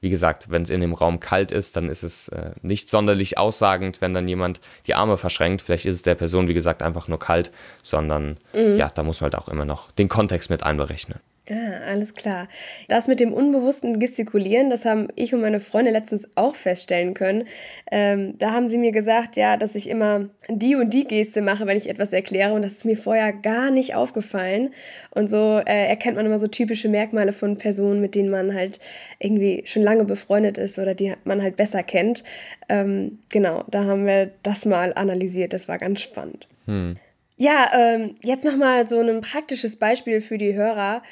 wie 0.00 0.10
gesagt, 0.10 0.50
wenn 0.50 0.62
es 0.62 0.70
in 0.70 0.80
dem 0.80 0.94
Raum 0.94 1.20
kalt 1.20 1.52
ist, 1.52 1.76
dann 1.76 1.88
ist 1.88 2.02
es 2.02 2.28
äh, 2.28 2.52
nicht 2.62 2.90
sonderlich 2.90 3.38
aussagend, 3.38 4.00
wenn 4.00 4.14
dann 4.14 4.28
jemand 4.28 4.60
die 4.86 4.94
Arme 4.94 5.16
verschränkt. 5.16 5.62
Vielleicht 5.62 5.86
ist 5.86 5.94
es 5.94 6.02
der 6.02 6.14
Person, 6.14 6.48
wie 6.48 6.54
gesagt, 6.54 6.82
einfach 6.82 7.08
nur 7.08 7.18
kalt, 7.18 7.50
sondern 7.82 8.36
mhm. 8.52 8.76
ja, 8.76 8.90
da 8.90 9.02
muss 9.02 9.20
man 9.20 9.32
halt 9.32 9.42
auch 9.42 9.48
immer 9.48 9.64
noch 9.64 9.90
den 9.92 10.08
Kontext 10.08 10.50
mit 10.50 10.62
einberechnen. 10.62 11.18
Ah, 11.50 11.78
alles 11.86 12.14
klar. 12.14 12.48
Das 12.88 13.06
mit 13.06 13.20
dem 13.20 13.32
unbewussten 13.32 14.00
Gestikulieren, 14.00 14.68
das 14.68 14.84
haben 14.84 15.08
ich 15.14 15.32
und 15.32 15.42
meine 15.42 15.60
Freunde 15.60 15.92
letztens 15.92 16.28
auch 16.34 16.56
feststellen 16.56 17.14
können. 17.14 17.44
Ähm, 17.92 18.36
da 18.38 18.50
haben 18.50 18.68
sie 18.68 18.78
mir 18.78 18.90
gesagt, 18.90 19.36
ja, 19.36 19.56
dass 19.56 19.76
ich 19.76 19.88
immer 19.88 20.28
die 20.48 20.74
und 20.74 20.92
die 20.92 21.04
Geste 21.04 21.42
mache, 21.42 21.66
wenn 21.66 21.76
ich 21.76 21.88
etwas 21.88 22.12
erkläre 22.12 22.54
und 22.54 22.62
das 22.62 22.72
ist 22.72 22.84
mir 22.84 22.96
vorher 22.96 23.32
gar 23.32 23.70
nicht 23.70 23.94
aufgefallen. 23.94 24.74
Und 25.10 25.30
so 25.30 25.60
äh, 25.64 25.86
erkennt 25.86 26.16
man 26.16 26.26
immer 26.26 26.40
so 26.40 26.48
typische 26.48 26.88
Merkmale 26.88 27.32
von 27.32 27.58
Personen, 27.58 28.00
mit 28.00 28.16
denen 28.16 28.30
man 28.30 28.52
halt 28.52 28.80
irgendwie 29.20 29.62
schon 29.66 29.82
lange 29.82 30.04
befreundet 30.04 30.58
ist 30.58 30.80
oder 30.80 30.94
die 30.96 31.14
man 31.22 31.42
halt 31.42 31.56
besser 31.56 31.84
kennt. 31.84 32.24
Ähm, 32.68 33.20
genau, 33.28 33.62
da 33.70 33.84
haben 33.84 34.04
wir 34.04 34.32
das 34.42 34.64
mal 34.64 34.92
analysiert. 34.94 35.52
Das 35.52 35.68
war 35.68 35.78
ganz 35.78 36.00
spannend. 36.00 36.48
Hm. 36.64 36.96
Ja, 37.38 37.70
ähm, 37.74 38.16
jetzt 38.22 38.44
nochmal 38.44 38.86
so 38.86 38.98
ein 38.98 39.20
praktisches 39.20 39.76
Beispiel 39.76 40.20
für 40.20 40.38
die 40.38 40.54
Hörer. 40.54 41.02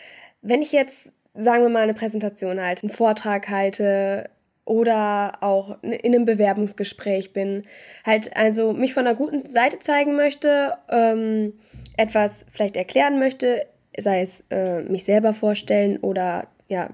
Wenn 0.44 0.62
ich 0.62 0.72
jetzt, 0.72 1.12
sagen 1.34 1.62
wir 1.62 1.70
mal, 1.70 1.82
eine 1.82 1.94
Präsentation 1.94 2.60
halte, 2.60 2.84
einen 2.84 2.92
Vortrag 2.92 3.48
halte 3.48 4.28
oder 4.66 5.42
auch 5.42 5.82
in 5.82 6.14
einem 6.14 6.24
Bewerbungsgespräch 6.24 7.32
bin, 7.32 7.64
halt 8.04 8.36
also 8.36 8.72
mich 8.72 8.94
von 8.94 9.06
einer 9.06 9.16
guten 9.16 9.46
Seite 9.46 9.78
zeigen 9.78 10.16
möchte, 10.16 10.74
ähm, 10.90 11.54
etwas 11.96 12.44
vielleicht 12.50 12.76
erklären 12.76 13.18
möchte, 13.18 13.66
sei 13.98 14.20
es 14.20 14.44
äh, 14.50 14.82
mich 14.82 15.04
selber 15.04 15.32
vorstellen 15.32 15.98
oder 15.98 16.48
ja, 16.68 16.90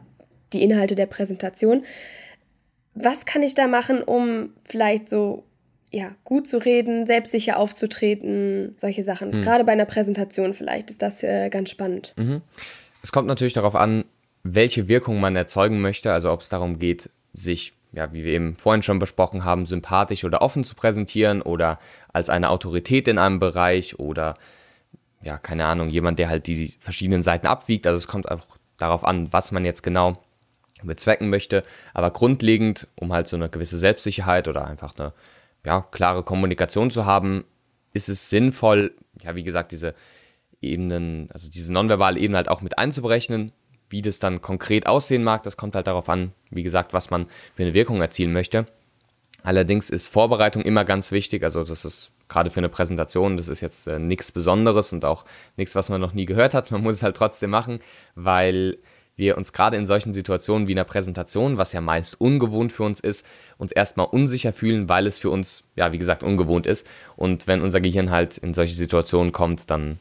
die 0.52 0.62
Inhalte 0.62 0.94
der 0.94 1.06
Präsentation. 1.06 1.84
Was 2.94 3.26
kann 3.26 3.42
ich 3.42 3.54
da 3.54 3.66
machen, 3.66 4.02
um 4.02 4.54
vielleicht 4.64 5.08
so 5.08 5.44
ja, 5.92 6.12
gut 6.24 6.46
zu 6.46 6.58
reden, 6.58 7.06
selbstsicher 7.06 7.58
aufzutreten, 7.58 8.76
solche 8.78 9.02
Sachen. 9.02 9.30
Mhm. 9.30 9.42
Gerade 9.42 9.64
bei 9.64 9.72
einer 9.72 9.86
Präsentation 9.86 10.54
vielleicht 10.54 10.90
ist 10.90 11.02
das 11.02 11.22
äh, 11.22 11.48
ganz 11.50 11.70
spannend. 11.70 12.14
Mhm. 12.16 12.42
Es 13.02 13.12
kommt 13.12 13.28
natürlich 13.28 13.54
darauf 13.54 13.74
an, 13.74 14.04
welche 14.42 14.88
Wirkung 14.88 15.20
man 15.20 15.36
erzeugen 15.36 15.80
möchte, 15.80 16.12
also 16.12 16.30
ob 16.30 16.40
es 16.40 16.48
darum 16.48 16.78
geht, 16.78 17.10
sich, 17.32 17.74
ja, 17.92 18.12
wie 18.12 18.24
wir 18.24 18.32
eben 18.32 18.56
vorhin 18.56 18.82
schon 18.82 18.98
besprochen 18.98 19.44
haben, 19.44 19.66
sympathisch 19.66 20.24
oder 20.24 20.42
offen 20.42 20.64
zu 20.64 20.74
präsentieren 20.74 21.42
oder 21.42 21.78
als 22.12 22.30
eine 22.30 22.50
Autorität 22.50 23.08
in 23.08 23.18
einem 23.18 23.38
Bereich 23.38 23.98
oder 23.98 24.36
ja, 25.22 25.38
keine 25.38 25.66
Ahnung, 25.66 25.88
jemand, 25.88 26.18
der 26.18 26.30
halt 26.30 26.46
die 26.46 26.74
verschiedenen 26.80 27.22
Seiten 27.22 27.46
abwiegt. 27.46 27.86
Also 27.86 27.98
es 27.98 28.08
kommt 28.08 28.30
auch 28.30 28.46
darauf 28.78 29.04
an, 29.04 29.30
was 29.32 29.52
man 29.52 29.64
jetzt 29.64 29.82
genau 29.82 30.22
bezwecken 30.82 31.28
möchte. 31.28 31.62
Aber 31.92 32.10
grundlegend, 32.10 32.88
um 32.96 33.12
halt 33.12 33.28
so 33.28 33.36
eine 33.36 33.50
gewisse 33.50 33.76
Selbstsicherheit 33.76 34.48
oder 34.48 34.66
einfach 34.66 34.98
eine 34.98 35.12
ja, 35.64 35.82
klare 35.82 36.22
Kommunikation 36.22 36.90
zu 36.90 37.04
haben, 37.04 37.44
ist 37.92 38.08
es 38.08 38.30
sinnvoll, 38.30 38.94
ja, 39.22 39.34
wie 39.34 39.42
gesagt, 39.42 39.72
diese 39.72 39.94
Ebenen, 40.60 41.28
also 41.32 41.50
diese 41.50 41.72
nonverbale 41.72 42.18
Ebene 42.18 42.36
halt 42.36 42.48
auch 42.48 42.60
mit 42.62 42.78
einzuberechnen. 42.78 43.52
Wie 43.88 44.02
das 44.02 44.20
dann 44.20 44.40
konkret 44.40 44.86
aussehen 44.86 45.24
mag, 45.24 45.42
das 45.42 45.56
kommt 45.56 45.74
halt 45.74 45.88
darauf 45.88 46.08
an, 46.08 46.32
wie 46.50 46.62
gesagt, 46.62 46.92
was 46.92 47.10
man 47.10 47.26
für 47.56 47.64
eine 47.64 47.74
Wirkung 47.74 48.00
erzielen 48.00 48.32
möchte. 48.32 48.66
Allerdings 49.42 49.90
ist 49.90 50.06
Vorbereitung 50.06 50.62
immer 50.62 50.84
ganz 50.84 51.10
wichtig. 51.12 51.42
Also 51.42 51.64
das 51.64 51.84
ist 51.84 52.12
gerade 52.28 52.50
für 52.50 52.60
eine 52.60 52.68
Präsentation, 52.68 53.36
das 53.36 53.48
ist 53.48 53.60
jetzt 53.60 53.88
äh, 53.88 53.98
nichts 53.98 54.32
Besonderes 54.32 54.92
und 54.92 55.04
auch 55.04 55.24
nichts, 55.56 55.74
was 55.74 55.88
man 55.88 56.00
noch 56.00 56.12
nie 56.12 56.26
gehört 56.26 56.54
hat. 56.54 56.70
Man 56.70 56.82
muss 56.82 56.96
es 56.96 57.02
halt 57.02 57.16
trotzdem 57.16 57.50
machen, 57.50 57.80
weil 58.14 58.78
wir 59.16 59.36
uns 59.36 59.52
gerade 59.52 59.76
in 59.76 59.86
solchen 59.86 60.14
Situationen 60.14 60.68
wie 60.68 60.72
einer 60.72 60.84
Präsentation, 60.84 61.58
was 61.58 61.72
ja 61.72 61.80
meist 61.80 62.20
ungewohnt 62.20 62.72
für 62.72 62.84
uns 62.84 63.00
ist, 63.00 63.26
uns 63.58 63.72
erstmal 63.72 64.06
unsicher 64.06 64.52
fühlen, 64.52 64.88
weil 64.88 65.06
es 65.06 65.18
für 65.18 65.30
uns, 65.30 65.64
ja, 65.76 65.92
wie 65.92 65.98
gesagt, 65.98 66.22
ungewohnt 66.22 66.66
ist. 66.66 66.86
Und 67.16 67.46
wenn 67.46 67.60
unser 67.60 67.80
Gehirn 67.80 68.10
halt 68.10 68.38
in 68.38 68.54
solche 68.54 68.74
Situationen 68.74 69.32
kommt, 69.32 69.70
dann 69.70 69.98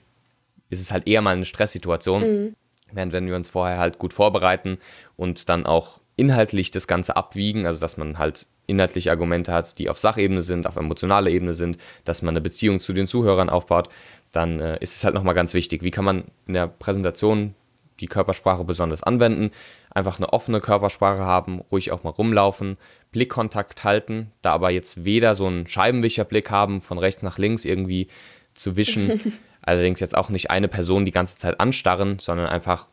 ist 0.70 0.82
es 0.82 0.92
halt 0.92 1.08
eher 1.08 1.22
mal 1.22 1.36
eine 1.36 1.46
Stresssituation. 1.46 2.22
Mhm. 2.22 2.56
Während 2.92 3.14
wenn 3.14 3.28
wir 3.28 3.36
uns 3.36 3.50
vorher 3.50 3.78
halt 3.78 4.00
gut 4.00 4.14
vorbereiten 4.14 4.80
und 5.16 5.50
dann 5.50 5.66
auch 5.66 6.02
inhaltlich 6.16 6.72
das 6.72 6.88
Ganze 6.88 7.16
abwiegen, 7.16 7.66
also 7.66 7.80
dass 7.80 7.98
man 7.98 8.18
halt 8.18 8.48
inhaltliche 8.68 9.10
Argumente 9.10 9.52
hat, 9.52 9.80
die 9.80 9.90
auf 9.90 10.00
Sachebene 10.00 10.42
sind, 10.42 10.68
auf 10.68 10.76
emotionaler 10.76 11.30
Ebene 11.30 11.54
sind, 11.54 11.78
dass 12.04 12.22
man 12.22 12.34
eine 12.34 12.42
Beziehung 12.42 12.80
zu 12.80 12.94
den 12.94 13.08
Zuhörern 13.08 13.50
aufbaut, 13.50 13.90
dann 14.32 14.60
äh, 14.60 14.78
ist 14.80 14.96
es 14.96 15.04
halt 15.04 15.16
nochmal 15.16 15.34
ganz 15.34 15.54
wichtig. 15.54 15.82
Wie 15.82 15.92
kann 15.92 16.06
man 16.06 16.26
in 16.46 16.54
der 16.54 16.68
Präsentation 16.68 17.56
die 18.00 18.08
Körpersprache 18.08 18.64
besonders 18.64 19.02
anwenden? 19.02 19.52
Einfach 19.90 20.18
eine 20.18 20.32
offene 20.32 20.62
Körpersprache 20.62 21.22
haben, 21.22 21.62
ruhig 21.72 21.92
auch 21.92 22.04
mal 22.04 22.12
rumlaufen, 22.12 22.78
Blickkontakt 23.12 23.84
halten, 23.84 24.32
da 24.42 24.52
aber 24.52 24.70
jetzt 24.70 25.04
weder 25.04 25.34
so 25.36 25.48
einen 25.48 25.68
Scheibenwischerblick 25.68 26.52
haben, 26.52 26.80
von 26.80 27.00
rechts 27.00 27.24
nach 27.24 27.40
links 27.40 27.66
irgendwie 27.66 28.08
zu 28.54 28.76
wischen, 28.76 29.20
allerdings 29.70 30.00
jetzt 30.00 30.18
auch 30.18 30.30
nicht 30.30 30.50
eine 30.52 30.68
Person 30.68 31.06
die 31.06 31.12
ganze 31.12 31.38
Zeit 31.38 31.60
anstarren, 31.60 32.20
sondern 32.20 32.48
einfach 32.48 32.88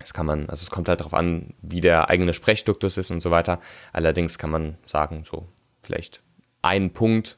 das 0.00 0.14
kann 0.14 0.24
man, 0.24 0.48
also 0.48 0.62
es 0.64 0.70
kommt 0.70 0.88
halt 0.88 1.00
darauf 1.00 1.12
an, 1.12 1.52
wie 1.60 1.82
der 1.82 2.08
eigene 2.08 2.32
Sprechduktus 2.32 2.96
ist 2.96 3.10
und 3.10 3.20
so 3.20 3.30
weiter. 3.30 3.60
Allerdings 3.92 4.38
kann 4.38 4.50
man 4.50 4.78
sagen, 4.86 5.24
so 5.24 5.46
vielleicht 5.82 6.22
einen 6.62 6.90
Punkt 6.90 7.36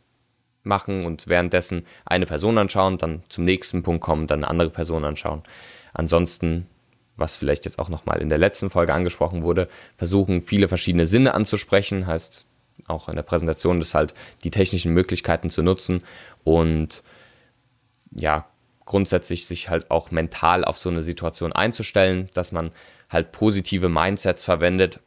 machen 0.63 1.05
und 1.05 1.27
währenddessen 1.27 1.85
eine 2.05 2.25
Person 2.25 2.59
anschauen, 2.59 2.99
dann 2.99 3.25
zum 3.29 3.45
nächsten 3.45 3.83
Punkt 3.83 4.01
kommen, 4.01 4.29
dann 4.29 4.45
eine 4.45 4.51
andere 4.51 4.71
Person 4.71 5.05
anschauen. 5.05 5.43
Ansonsten, 5.93 6.69
was 7.17 7.35
vielleicht 7.35 7.65
jetzt 7.65 7.81
auch 7.81 7.89
nochmal 7.89 8.21
in 8.23 8.29
der 8.29 8.39
letzten 8.39 8.71
Folge 8.71 8.95
angesprochen 8.95 9.43
wurde, 9.43 9.69
versuchen 9.97 10.41
viele 10.41 10.69
verschiedene 10.69 11.07
Sinne 11.07 11.35
anzusprechen, 11.35 12.07
heißt 12.07 12.47
auch 12.87 13.09
in 13.09 13.17
der 13.17 13.23
Präsentation 13.23 13.81
das 13.81 13.95
halt 13.95 14.15
die 14.45 14.51
technischen 14.51 14.93
Möglichkeiten 14.93 15.51
zu 15.51 15.63
nutzen 15.63 16.03
und 16.45 17.03
ja, 18.13 18.47
grundsätzlich 18.85 19.47
sich 19.47 19.69
halt 19.69 19.91
auch 19.91 20.11
mental 20.11 20.65
auf 20.65 20.79
so 20.79 20.91
eine 20.91 21.03
Situation 21.03 21.53
einzustellen, 21.53 22.31
dass 22.35 22.53
man 22.53 22.71
halt 23.11 23.33
positive 23.33 23.89
Mindsets 23.89 24.45
verwendet. 24.45 25.01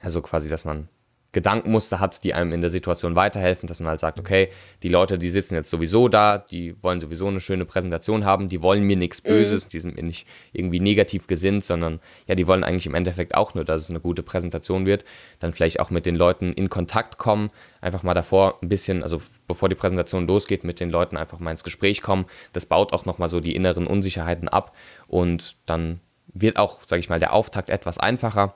Also 0.00 0.22
quasi, 0.22 0.48
dass 0.48 0.64
man 0.64 0.88
Gedankenmuster 1.32 2.00
hat, 2.00 2.24
die 2.24 2.32
einem 2.32 2.52
in 2.52 2.62
der 2.62 2.70
Situation 2.70 3.14
weiterhelfen, 3.14 3.66
dass 3.66 3.80
man 3.80 3.90
halt 3.90 4.00
sagt, 4.00 4.18
okay, 4.18 4.48
die 4.82 4.88
Leute, 4.88 5.18
die 5.18 5.28
sitzen 5.28 5.56
jetzt 5.56 5.68
sowieso 5.68 6.08
da, 6.08 6.38
die 6.38 6.82
wollen 6.82 7.00
sowieso 7.00 7.26
eine 7.26 7.40
schöne 7.40 7.66
Präsentation 7.66 8.24
haben, 8.24 8.48
die 8.48 8.62
wollen 8.62 8.82
mir 8.82 8.96
nichts 8.96 9.22
mhm. 9.22 9.28
Böses, 9.28 9.66
mhm. 9.66 9.70
die 9.70 9.80
sind 9.80 9.96
mir 9.96 10.04
nicht 10.04 10.26
irgendwie 10.52 10.80
negativ 10.80 11.26
gesinnt, 11.26 11.64
sondern 11.64 12.00
ja, 12.26 12.34
die 12.34 12.46
wollen 12.46 12.64
eigentlich 12.64 12.86
im 12.86 12.94
Endeffekt 12.94 13.34
auch 13.34 13.54
nur, 13.54 13.64
dass 13.64 13.82
es 13.82 13.90
eine 13.90 14.00
gute 14.00 14.22
Präsentation 14.22 14.86
wird, 14.86 15.04
dann 15.38 15.52
vielleicht 15.52 15.80
auch 15.80 15.90
mit 15.90 16.06
den 16.06 16.16
Leuten 16.16 16.50
in 16.50 16.70
Kontakt 16.70 17.18
kommen, 17.18 17.50
einfach 17.82 18.02
mal 18.02 18.14
davor 18.14 18.56
ein 18.62 18.70
bisschen, 18.70 19.02
also 19.02 19.20
bevor 19.46 19.68
die 19.68 19.74
Präsentation 19.74 20.26
losgeht, 20.26 20.64
mit 20.64 20.80
den 20.80 20.88
Leuten 20.88 21.18
einfach 21.18 21.40
mal 21.40 21.50
ins 21.50 21.64
Gespräch 21.64 22.00
kommen, 22.00 22.24
das 22.54 22.64
baut 22.64 22.94
auch 22.94 23.04
nochmal 23.04 23.28
so 23.28 23.40
die 23.40 23.54
inneren 23.54 23.86
Unsicherheiten 23.86 24.48
ab 24.48 24.74
und 25.08 25.56
dann 25.66 26.00
wird 26.32 26.56
auch, 26.56 26.80
sage 26.86 27.00
ich 27.00 27.10
mal, 27.10 27.20
der 27.20 27.34
Auftakt 27.34 27.68
etwas 27.68 27.98
einfacher. 27.98 28.54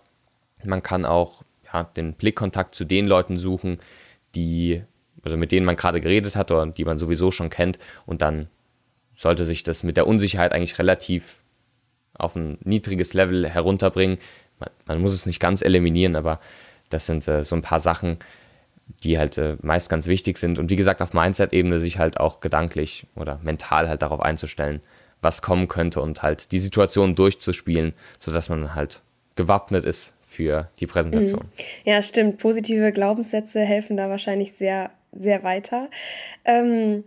Man 0.65 0.83
kann 0.83 1.05
auch 1.05 1.43
ja, 1.73 1.85
den 1.85 2.15
Blickkontakt 2.15 2.75
zu 2.75 2.85
den 2.85 3.07
Leuten 3.07 3.37
suchen, 3.37 3.79
die, 4.35 4.83
also 5.23 5.37
mit 5.37 5.53
denen 5.53 5.67
man 5.67 5.77
gerade 5.77 6.01
geredet 6.01 6.37
hat 6.37 6.51
oder 6.51 6.67
die 6.67 6.85
man 6.85 6.99
sowieso 6.99 7.31
schon 7.31 7.51
kennt. 7.51 7.79
Und 8.07 8.23
dann 8.23 8.49
sollte 9.17 9.45
sich 9.45 9.63
das 9.63 9.83
mit 9.83 9.97
der 9.97 10.07
Unsicherheit 10.07 10.53
eigentlich 10.53 10.79
relativ 10.79 11.39
auf 12.15 12.37
ein 12.37 12.59
niedriges 12.63 13.15
Level 13.15 13.49
herunterbringen. 13.49 14.19
Man, 14.59 14.71
man 14.87 15.01
muss 15.01 15.15
es 15.15 15.27
nicht 15.27 15.41
ganz 15.41 15.63
eliminieren, 15.63 16.17
aber 16.17 16.41
das 16.89 17.07
sind 17.07 17.27
äh, 17.29 17.43
so 17.43 17.57
ein 17.57 17.63
paar 17.63 17.81
Sachen, 17.81 18.19
die 19.03 19.19
halt 19.19 19.39
äh, 19.39 19.57
meist 19.63 19.89
ganz 19.89 20.07
wichtig 20.07 20.39
sind. 20.39 20.59
Und 20.59 20.71
wie 20.71 20.77
gesagt, 20.77 21.01
auf 21.01 21.15
Mindset-Ebene 21.15 21.81
sich 21.81 21.99
halt 21.99 22.21
auch 22.21 22.41
gedanklich 22.41 23.07
oder 23.15 23.41
mental 23.43 23.89
halt 23.89 24.03
darauf 24.03 24.21
einzustellen, 24.21 24.81
was 25.21 25.41
kommen 25.41 25.69
könnte 25.69 26.01
und 26.01 26.23
halt 26.23 26.53
die 26.53 26.59
Situation 26.59 27.15
durchzuspielen, 27.15 27.95
sodass 28.19 28.49
man 28.49 28.75
halt 28.75 29.01
gewappnet 29.37 29.85
ist 29.85 30.15
für 30.33 30.71
die 30.81 30.87
Präsentation. 30.87 31.43
Mhm. 31.43 31.65
Ja, 31.85 32.03
stimmt. 32.03 32.39
Positive 32.39 32.91
Glaubenssätze 32.93 33.61
helfen 33.61 33.97
da 33.97 34.09
wahrscheinlich 34.09 34.55
sehr, 34.55 34.91
sehr 35.13 35.43
weiter. 35.43 35.89
Ähm, 36.45 37.05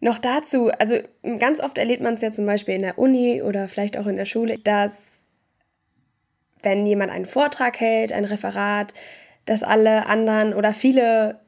noch 0.00 0.18
dazu, 0.18 0.70
also 0.70 0.96
ganz 1.38 1.60
oft 1.60 1.78
erlebt 1.78 2.02
man 2.02 2.14
es 2.14 2.22
ja 2.22 2.32
zum 2.32 2.44
Beispiel 2.44 2.74
in 2.74 2.82
der 2.82 2.98
Uni 2.98 3.40
oder 3.40 3.68
vielleicht 3.68 3.96
auch 3.96 4.06
in 4.06 4.16
der 4.16 4.24
Schule, 4.24 4.58
dass 4.58 5.22
wenn 6.62 6.86
jemand 6.86 7.12
einen 7.12 7.26
Vortrag 7.26 7.78
hält, 7.80 8.12
ein 8.12 8.24
Referat, 8.24 8.94
dass 9.46 9.62
alle 9.62 10.06
anderen 10.06 10.54
oder 10.54 10.72
viele 10.72 11.40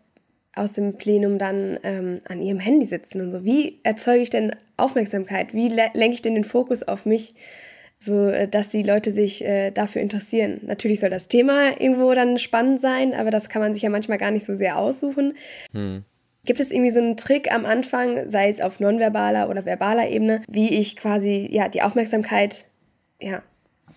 aus 0.55 0.73
dem 0.73 0.97
Plenum 0.97 1.39
dann 1.39 1.79
ähm, 1.83 2.21
an 2.29 2.41
ihrem 2.41 2.61
Handy 2.61 2.87
sitzen 2.87 3.21
und 3.21 3.31
so. 3.31 3.45
Wie 3.45 3.81
erzeuge 3.83 4.23
ich 4.23 4.31
denn 4.31 4.55
Aufmerksamkeit? 4.77 5.53
Wie 5.53 5.69
lenke 5.69 6.15
ich 6.15 6.23
denn 6.23 6.35
den 6.35 6.45
Fokus 6.45 6.83
auf 6.83 7.07
mich? 7.07 7.35
So 8.05 8.29
äh, 8.29 8.49
dass 8.49 8.69
die 8.69 8.83
Leute 8.83 9.13
sich 9.13 9.45
äh, 9.45 9.71
dafür 9.71 10.03
interessieren. 10.03 10.61
Natürlich 10.63 11.01
soll 11.01 11.11
das 11.11 11.29
Thema 11.29 11.81
irgendwo 11.81 12.13
dann 12.15 12.39
spannend 12.39 12.81
sein, 12.81 13.15
aber 13.15 13.31
das 13.31 13.49
kann 13.49 13.63
man 13.63 13.73
sich 13.73 13.83
ja 13.83 13.91
manchmal 13.91 14.19
gar 14.19 14.31
nicht 14.31 14.47
so 14.47 14.57
sehr 14.57 14.79
aussuchen. 14.79 15.35
Hm. 15.73 16.05
Gibt 16.47 16.61
es 16.61 16.71
irgendwie 16.71 16.91
so 16.91 17.01
einen 17.01 17.17
Trick 17.17 17.51
am 17.53 17.65
Anfang, 17.65 18.29
sei 18.29 18.51
es 18.51 18.61
auf 18.61 18.79
nonverbaler 18.79 19.49
oder 19.49 19.65
verbaler 19.65 20.09
Ebene, 20.09 20.43
wie 20.49 20.69
ich 20.79 20.97
quasi 20.97 21.49
ja 21.51 21.69
die 21.69 21.83
Aufmerksamkeit 21.83 22.67
ja 23.21 23.43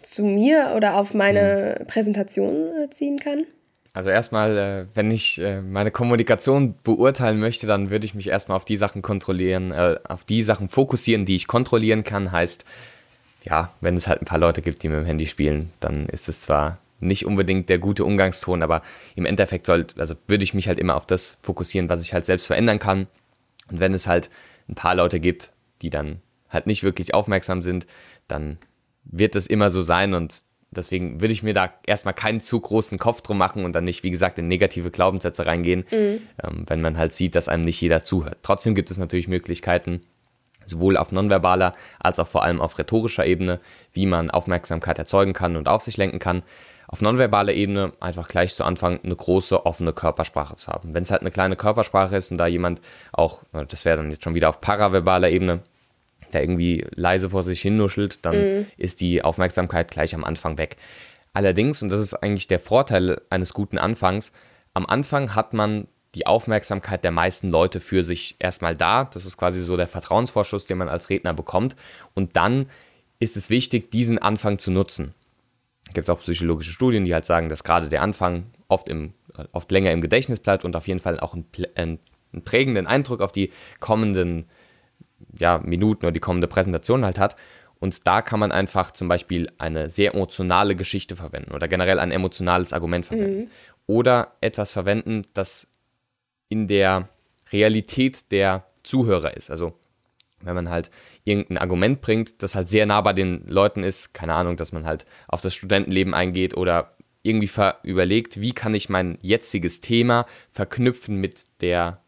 zu 0.02 0.24
mir 0.24 0.74
oder 0.76 0.98
auf 0.98 1.14
meine 1.14 1.76
hm. 1.80 1.88
Präsentation 1.88 2.68
äh, 2.84 2.90
ziehen 2.90 3.20
kann? 3.20 3.44
Also 3.94 4.12
erstmal, 4.12 4.58
äh, 4.58 4.86
wenn 4.94 5.10
ich 5.10 5.42
meine 5.68 5.90
Kommunikation 5.90 6.76
beurteilen 6.84 7.40
möchte, 7.40 7.66
dann 7.66 7.90
würde 7.90 8.06
ich 8.06 8.14
mich 8.14 8.30
erstmal 8.30 8.56
auf 8.56 8.66
die 8.66 8.78
Sachen 8.78 9.02
kontrollieren, 9.02 9.74
auf 9.74 10.24
die 10.24 10.44
Sachen 10.44 10.70
fokussieren, 10.70 11.26
die 11.26 11.36
ich 11.36 11.48
kontrollieren 11.48 12.04
kann. 12.04 12.32
Heißt, 12.32 12.64
ja, 13.44 13.72
wenn 13.82 13.96
es 13.96 14.08
halt 14.08 14.22
ein 14.22 14.26
paar 14.26 14.40
Leute 14.40 14.62
gibt, 14.62 14.84
die 14.84 14.90
mit 14.90 15.00
dem 15.00 15.06
Handy 15.06 15.26
spielen, 15.26 15.72
dann 15.80 16.08
ist 16.08 16.28
es 16.30 16.42
zwar 16.42 16.80
nicht 17.00 17.26
unbedingt 17.26 17.70
der 17.70 17.78
gute 17.78 18.06
Umgangston, 18.06 18.64
aber 18.64 18.82
im 19.16 19.26
Endeffekt 19.26 19.66
soll, 19.66 19.86
also 19.98 20.16
würde 20.28 20.44
ich 20.44 20.54
mich 20.54 20.68
halt 20.68 20.80
immer 20.80 20.96
auf 20.96 21.06
das 21.06 21.38
fokussieren, 21.42 21.90
was 21.90 22.04
ich 22.04 22.14
halt 22.14 22.26
selbst 22.26 22.48
verändern 22.48 22.80
kann. 22.80 23.08
Und 23.70 23.80
wenn 23.80 23.94
es 23.94 24.08
halt 24.08 24.30
ein 24.68 24.76
paar 24.76 24.96
Leute 24.96 25.20
gibt, 25.20 25.52
die 25.82 25.90
dann 25.90 26.22
halt 26.50 26.68
nicht 26.68 26.84
wirklich 26.84 27.14
aufmerksam 27.14 27.62
sind, 27.62 27.86
dann 28.28 28.58
wird 29.04 29.36
es 29.36 29.48
immer 29.48 29.70
so 29.70 29.82
sein 29.82 30.14
und 30.14 30.42
deswegen 30.72 31.22
würde 31.22 31.34
ich 31.34 31.44
mir 31.44 31.54
da 31.54 31.74
erstmal 31.86 32.14
keinen 32.14 32.42
zu 32.42 32.60
großen 32.60 32.98
Kopf 32.98 33.22
drum 33.22 33.38
machen 33.38 33.64
und 33.64 33.74
dann 33.74 33.84
nicht, 33.84 34.04
wie 34.04 34.12
gesagt, 34.12 34.40
in 34.40 34.48
negative 34.48 34.92
Glaubenssätze 34.92 35.46
reingehen, 35.46 35.86
mhm. 35.92 36.20
ähm, 36.44 36.64
wenn 36.68 36.82
man 36.82 36.98
halt 36.98 37.14
sieht, 37.14 37.36
dass 37.36 37.48
einem 37.48 37.64
nicht 37.64 37.80
jeder 37.80 38.04
zuhört. 38.04 38.40
Trotzdem 38.42 38.76
gibt 38.76 38.92
es 38.92 38.98
natürlich 38.98 39.28
Möglichkeiten, 39.28 40.02
sowohl 40.68 40.98
auf 40.98 41.12
nonverbaler 41.12 41.74
als 42.00 42.20
auch 42.20 42.28
vor 42.28 42.44
allem 42.44 42.62
auf 42.62 42.78
rhetorischer 42.78 43.26
Ebene, 43.26 43.60
wie 43.94 44.06
man 44.06 44.30
Aufmerksamkeit 44.30 45.00
erzeugen 45.00 45.34
kann 45.34 45.56
und 45.56 45.68
auf 45.68 45.82
sich 45.82 45.98
lenken 45.98 46.20
kann. 46.20 46.44
Auf 46.88 47.02
nonverbaler 47.02 47.54
Ebene 47.54 47.92
einfach 48.00 48.28
gleich 48.30 48.56
zu 48.56 48.64
Anfang 48.64 49.00
eine 49.04 49.16
große 49.16 49.66
offene 49.66 49.92
Körpersprache 49.92 50.56
zu 50.56 50.72
haben. 50.72 50.94
Wenn 50.94 51.04
es 51.04 51.12
halt 51.12 51.22
eine 51.22 51.32
kleine 51.32 51.58
Körpersprache 51.58 52.16
ist 52.16 52.32
und 52.32 52.38
da 52.38 52.48
jemand 52.48 52.80
auch, 53.12 53.44
das 53.52 53.84
wäre 53.84 53.98
dann 53.98 54.10
jetzt 54.10 54.24
schon 54.24 54.36
wieder 54.36 54.48
auf 54.48 54.62
paraverbaler 54.62 55.30
Ebene, 55.30 55.62
der 56.32 56.44
irgendwie 56.44 56.86
leise 56.96 57.30
vor 57.30 57.44
sich 57.44 57.62
hin 57.62 57.76
nuschelt, 57.76 58.26
dann 58.26 58.40
mhm. 58.40 58.66
ist 58.78 59.02
die 59.02 59.22
Aufmerksamkeit 59.22 59.92
gleich 59.92 60.16
am 60.16 60.24
Anfang 60.24 60.58
weg. 60.58 60.78
Allerdings, 61.34 61.84
und 61.84 61.90
das 61.90 62.00
ist 62.00 62.14
eigentlich 62.14 62.48
der 62.48 62.60
Vorteil 62.60 63.22
eines 63.30 63.54
guten 63.54 63.78
Anfangs, 63.78 64.32
am 64.74 64.86
Anfang 64.86 65.36
hat 65.36 65.54
man 65.54 65.88
die 66.18 66.26
Aufmerksamkeit 66.26 67.04
der 67.04 67.12
meisten 67.12 67.50
Leute 67.50 67.80
für 67.80 68.04
sich 68.04 68.36
erstmal 68.40 68.76
da. 68.76 69.06
Das 69.06 69.26
ist 69.26 69.38
quasi 69.38 69.62
so 69.62 69.78
der 69.78 69.88
Vertrauensvorschuss, 69.88 70.66
den 70.66 70.80
man 70.80 70.90
als 70.90 71.10
Redner 71.10 71.34
bekommt. 71.34 71.76
Und 72.16 72.36
dann 72.36 72.68
ist 73.20 73.38
es 73.38 73.50
wichtig, 73.50 73.92
diesen 73.92 74.18
Anfang 74.18 74.58
zu 74.58 74.72
nutzen. 74.72 75.14
Es 75.88 75.94
gibt 75.94 76.10
auch 76.10 76.20
psychologische 76.20 76.72
Studien, 76.72 77.06
die 77.06 77.14
halt 77.14 77.26
sagen, 77.26 77.50
dass 77.50 77.64
gerade 77.64 77.88
der 77.88 78.02
Anfang 78.02 78.48
oft, 78.68 78.90
im, 78.90 79.14
oft 79.52 79.72
länger 79.72 79.92
im 79.92 80.02
Gedächtnis 80.02 80.40
bleibt 80.40 80.66
und 80.66 80.76
auf 80.76 80.88
jeden 80.88 81.00
Fall 81.00 81.20
auch 81.20 81.34
einen, 81.34 81.46
einen, 81.76 82.00
prägenden 82.44 82.88
Eindruck 82.88 83.22
auf 83.22 83.32
die 83.32 83.52
kommenden 83.80 84.46
ja, 85.40 85.60
Minuten 85.60 86.06
oder 86.06 86.12
die 86.12 86.20
kommende 86.20 86.48
Präsentation 86.48 87.06
halt 87.06 87.20
hat. 87.20 87.36
Und 87.80 88.08
da 88.08 88.22
kann 88.24 88.40
man 88.40 88.52
einfach 88.52 88.92
zum 88.92 89.08
Beispiel 89.08 89.52
eine 89.60 89.90
sehr 89.90 90.14
emotionale 90.14 90.76
Geschichte 90.76 91.16
verwenden 91.16 91.54
oder 91.54 91.68
generell 91.68 92.00
ein 92.00 92.12
emotionales 92.12 92.74
Argument 92.74 93.06
verwenden. 93.06 93.42
Mhm. 93.42 93.48
Oder 93.86 94.34
etwas 94.42 94.72
verwenden, 94.72 95.24
das 95.34 95.72
in 96.50 96.68
der 96.68 97.10
Realität 97.52 98.32
der 98.32 98.66
Zuhörer 98.84 99.36
ist. 99.36 99.52
Also 99.52 99.74
wenn 100.42 100.56
man 100.56 100.70
halt 100.70 100.92
irgendein 101.24 101.58
Argument 101.58 102.02
bringt, 102.02 102.42
das 102.42 102.56
halt 102.56 102.68
sehr 102.68 102.86
nah 102.86 103.02
bei 103.02 103.14
den 103.14 103.46
Leuten 103.48 103.84
ist, 103.84 104.14
keine 104.14 104.34
Ahnung, 104.34 104.56
dass 104.58 104.72
man 104.72 104.86
halt 104.86 105.06
auf 105.28 105.42
das 105.42 105.54
Studentenleben 105.56 106.14
eingeht 106.14 106.56
oder 106.56 106.94
irgendwie 107.24 107.50
überlegt, 107.84 108.40
wie 108.40 108.54
kann 108.54 108.74
ich 108.74 108.90
mein 108.90 109.18
jetziges 109.22 109.82
Thema 109.82 110.26
verknüpfen 110.52 111.18
mit 111.18 111.44
der, 111.62 112.02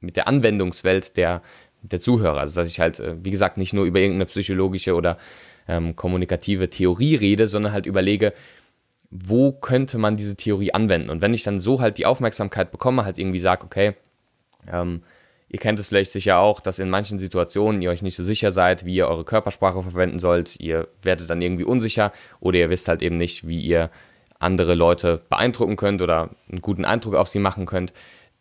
mit 0.00 0.16
der 0.16 0.26
Anwendungswelt 0.26 1.16
der, 1.16 1.42
der 1.82 2.00
Zuhörer. 2.00 2.40
Also 2.40 2.60
dass 2.60 2.68
ich 2.68 2.80
halt, 2.80 2.98
äh, 2.98 3.16
wie 3.22 3.30
gesagt, 3.30 3.58
nicht 3.58 3.72
nur 3.72 3.84
über 3.84 4.00
irgendeine 4.00 4.26
psychologische 4.26 4.94
oder 4.94 5.18
ähm, 5.68 5.94
kommunikative 5.94 6.70
Theorie 6.70 7.14
rede, 7.14 7.46
sondern 7.46 7.72
halt 7.72 7.86
überlege, 7.86 8.32
wo 9.10 9.52
könnte 9.52 9.98
man 9.98 10.14
diese 10.14 10.36
Theorie 10.36 10.72
anwenden? 10.74 11.10
Und 11.10 11.22
wenn 11.22 11.34
ich 11.34 11.42
dann 11.42 11.58
so 11.58 11.80
halt 11.80 11.98
die 11.98 12.06
Aufmerksamkeit 12.06 12.70
bekomme, 12.70 13.04
halt 13.04 13.18
irgendwie 13.18 13.38
sage, 13.38 13.64
okay, 13.64 13.94
ähm, 14.70 15.02
ihr 15.48 15.58
kennt 15.58 15.78
es 15.78 15.88
vielleicht 15.88 16.10
sicher 16.10 16.38
auch, 16.38 16.60
dass 16.60 16.78
in 16.78 16.90
manchen 16.90 17.18
Situationen 17.18 17.80
ihr 17.80 17.90
euch 17.90 18.02
nicht 18.02 18.16
so 18.16 18.22
sicher 18.22 18.50
seid, 18.50 18.84
wie 18.84 18.96
ihr 18.96 19.08
eure 19.08 19.24
Körpersprache 19.24 19.82
verwenden 19.82 20.18
sollt. 20.18 20.60
Ihr 20.60 20.88
werdet 21.00 21.30
dann 21.30 21.40
irgendwie 21.40 21.64
unsicher 21.64 22.12
oder 22.40 22.58
ihr 22.58 22.70
wisst 22.70 22.88
halt 22.88 23.02
eben 23.02 23.16
nicht, 23.16 23.46
wie 23.46 23.60
ihr 23.60 23.90
andere 24.38 24.74
Leute 24.74 25.22
beeindrucken 25.28 25.76
könnt 25.76 26.02
oder 26.02 26.30
einen 26.50 26.60
guten 26.60 26.84
Eindruck 26.84 27.14
auf 27.14 27.28
sie 27.28 27.38
machen 27.38 27.66
könnt. 27.66 27.92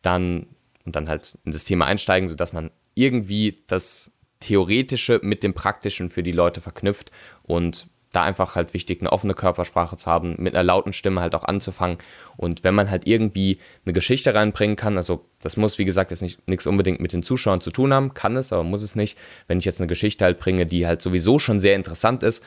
Dann 0.02 0.48
und 0.86 0.96
dann 0.96 1.10
halt 1.10 1.38
in 1.44 1.52
das 1.52 1.66
Thema 1.66 1.86
einsteigen, 1.86 2.30
sodass 2.30 2.54
man 2.54 2.72
irgendwie 2.96 3.62
das 3.68 4.12
Theoretische 4.40 5.20
mit 5.22 5.44
dem 5.44 5.54
Praktischen 5.54 6.10
für 6.10 6.24
die 6.24 6.32
Leute 6.32 6.62
verknüpft 6.62 7.12
und 7.44 7.88
da 8.18 8.24
einfach 8.24 8.56
halt 8.56 8.74
wichtig, 8.74 9.02
eine 9.02 9.12
offene 9.12 9.36
Körpersprache 9.36 9.96
zu 9.96 10.10
haben, 10.10 10.36
mit 10.40 10.56
einer 10.56 10.64
lauten 10.64 10.92
Stimme 10.92 11.22
halt 11.22 11.36
auch 11.36 11.44
anzufangen. 11.44 12.00
Und 12.36 12.64
wenn 12.64 12.74
man 12.74 12.90
halt 12.90 13.06
irgendwie 13.06 13.60
eine 13.86 13.94
Geschichte 13.94 14.34
reinbringen 14.34 14.76
kann, 14.76 14.98
also 14.98 15.26
das 15.40 15.56
muss, 15.56 15.78
wie 15.78 15.86
gesagt, 15.86 16.10
jetzt 16.10 16.24
nicht 16.24 16.48
nichts 16.48 16.66
unbedingt 16.66 17.00
mit 17.00 17.14
den 17.14 17.22
Zuschauern 17.22 17.62
zu 17.62 17.70
tun 17.70 17.94
haben, 17.94 18.16
kann 18.16 18.36
es, 18.36 18.52
aber 18.52 18.64
muss 18.64 18.82
es 18.82 18.96
nicht. 18.96 19.20
Wenn 19.48 19.60
ich 19.60 19.66
jetzt 19.66 19.80
eine 19.80 19.88
Geschichte 19.88 20.26
halt 20.26 20.40
bringe, 20.40 20.66
die 20.66 20.88
halt 20.88 21.04
sowieso 21.04 21.38
schon 21.38 21.60
sehr 21.60 21.76
interessant 21.76 22.24
ist 22.24 22.44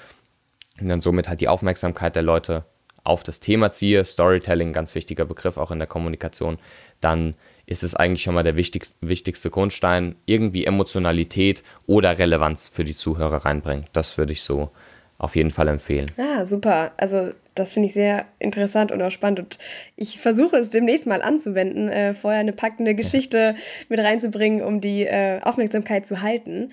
und 0.80 0.88
dann 0.88 1.00
somit 1.00 1.28
halt 1.28 1.40
die 1.40 1.46
Aufmerksamkeit 1.46 2.16
der 2.16 2.24
Leute 2.24 2.64
auf 3.04 3.22
das 3.22 3.38
Thema 3.38 3.70
ziehe, 3.70 4.04
Storytelling, 4.04 4.72
ganz 4.72 4.96
wichtiger 4.96 5.24
Begriff 5.24 5.56
auch 5.56 5.70
in 5.70 5.78
der 5.78 5.88
Kommunikation, 5.88 6.59
dann 7.00 7.37
ist 7.64 7.85
es 7.85 7.94
eigentlich 7.94 8.24
schon 8.24 8.35
mal 8.35 8.42
der 8.42 8.56
wichtigste, 8.56 8.96
wichtigste 9.00 9.50
Grundstein, 9.50 10.16
irgendwie 10.26 10.64
Emotionalität 10.64 11.62
oder 11.87 12.18
Relevanz 12.18 12.66
für 12.66 12.83
die 12.83 12.94
Zuhörer 12.94 13.44
reinbringen. 13.44 13.85
Das 13.92 14.18
würde 14.18 14.33
ich 14.33 14.42
so 14.42 14.72
auf 15.20 15.37
jeden 15.37 15.50
Fall 15.50 15.68
empfehlen. 15.68 16.11
Ah, 16.16 16.44
super. 16.46 16.92
Also 16.96 17.33
das 17.54 17.74
finde 17.74 17.88
ich 17.88 17.92
sehr 17.92 18.24
interessant 18.38 18.90
und 18.90 19.02
auch 19.02 19.11
spannend. 19.11 19.40
Und 19.40 19.59
ich 19.96 20.18
versuche 20.18 20.56
es 20.56 20.70
demnächst 20.70 21.06
mal 21.06 21.20
anzuwenden, 21.20 21.88
äh, 21.88 22.14
vorher 22.14 22.40
eine 22.40 22.54
packende 22.54 22.94
Geschichte 22.94 23.54
mit 23.88 24.00
reinzubringen, 24.00 24.62
um 24.62 24.80
die 24.80 25.04
äh, 25.04 25.40
Aufmerksamkeit 25.42 26.06
zu 26.06 26.22
halten. 26.22 26.72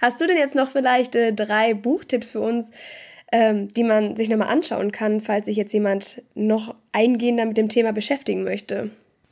Hast 0.00 0.20
du 0.20 0.26
denn 0.26 0.38
jetzt 0.38 0.54
noch 0.54 0.70
vielleicht 0.70 1.14
äh, 1.14 1.34
drei 1.34 1.74
Buchtipps 1.74 2.30
für 2.30 2.40
uns, 2.40 2.70
ähm, 3.30 3.68
die 3.68 3.84
man 3.84 4.16
sich 4.16 4.30
nochmal 4.30 4.48
anschauen 4.48 4.90
kann, 4.90 5.20
falls 5.20 5.44
sich 5.44 5.56
jetzt 5.56 5.74
jemand 5.74 6.22
noch 6.34 6.74
eingehender 6.92 7.44
mit 7.44 7.58
dem 7.58 7.68
Thema 7.68 7.92
beschäftigen 7.92 8.42
möchte? 8.42 8.90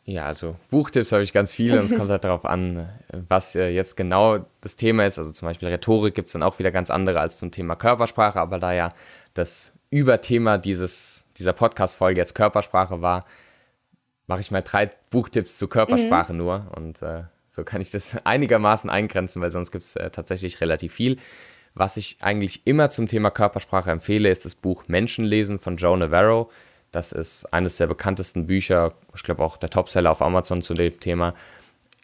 Ja, 0.09 0.25
also 0.25 0.57
Buchtipps 0.71 1.13
habe 1.13 1.23
ich 1.23 1.35
ganz 1.35 1.53
viele 1.53 1.79
und 1.79 1.85
es 1.85 1.95
kommt 1.95 2.09
halt 2.09 2.25
darauf 2.25 2.47
an, 2.47 2.89
was 3.29 3.55
äh, 3.55 3.69
jetzt 3.69 3.95
genau 3.95 4.39
das 4.63 4.75
Thema 4.75 5.05
ist. 5.05 5.19
Also 5.19 5.33
zum 5.33 5.47
Beispiel 5.47 5.69
Rhetorik 5.69 6.15
gibt 6.15 6.29
es 6.29 6.33
dann 6.33 6.43
auch 6.43 6.59
wieder 6.59 6.71
ganz 6.71 6.89
andere 6.89 7.21
als 7.21 7.37
zum 7.37 7.51
Thema 7.51 7.77
Körpersprache, 7.77 8.41
aber 8.41 8.59
da 8.59 8.73
ja 8.73 8.95
das 9.35 9.75
Überthema 9.91 10.57
dieses, 10.57 11.27
dieser 11.37 11.53
Podcast-Folge 11.53 12.19
jetzt 12.19 12.35
Körpersprache 12.35 13.03
war, 13.03 13.27
mache 14.27 14.41
ich 14.41 14.51
mal 14.51 14.63
drei 14.63 14.89
Buchtipps 15.11 15.59
zu 15.59 15.69
Körpersprache 15.69 16.33
mhm. 16.33 16.39
nur 16.39 16.73
und 16.75 17.03
äh, 17.03 17.25
so 17.47 17.63
kann 17.63 17.83
ich 17.83 17.91
das 17.91 18.17
einigermaßen 18.25 18.89
eingrenzen, 18.89 19.43
weil 19.43 19.51
sonst 19.51 19.73
gibt 19.73 19.85
es 19.85 19.95
äh, 19.97 20.09
tatsächlich 20.09 20.63
relativ 20.63 20.95
viel. 20.95 21.19
Was 21.75 21.99
ich 21.99 22.17
eigentlich 22.23 22.67
immer 22.67 22.89
zum 22.89 23.09
Thema 23.09 23.31
Körpersprache 23.31 23.91
empfehle, 23.91 24.31
ist 24.31 24.47
das 24.47 24.55
Buch 24.55 24.85
Menschenlesen 24.87 25.59
von 25.59 25.77
Joe 25.77 25.99
Navarro. 25.99 26.51
Das 26.91 27.13
ist 27.13 27.53
eines 27.53 27.77
der 27.77 27.87
bekanntesten 27.87 28.47
Bücher, 28.47 28.95
ich 29.15 29.23
glaube 29.23 29.43
auch 29.43 29.57
der 29.57 29.69
Topseller 29.69 30.11
auf 30.11 30.23
Amazon 30.23 30.63
zu 30.63 30.75
dem 30.75 30.99
Thema, 31.01 31.35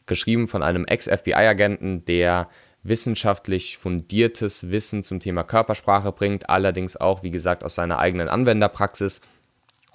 geschrieben 0.07 0.49
von 0.49 0.62
einem 0.62 0.85
Ex-FBI-Agenten, 0.85 2.05
der 2.05 2.49
wissenschaftlich 2.83 3.79
fundiertes 3.79 4.70
Wissen 4.70 5.03
zum 5.03 5.20
Thema 5.20 5.42
Körpersprache 5.42 6.12
bringt, 6.12 6.51
allerdings 6.51 6.97
auch, 6.99 7.23
wie 7.23 7.31
gesagt, 7.31 7.64
aus 7.64 7.75
seiner 7.75 7.99
eigenen 7.99 8.29
Anwenderpraxis 8.29 9.23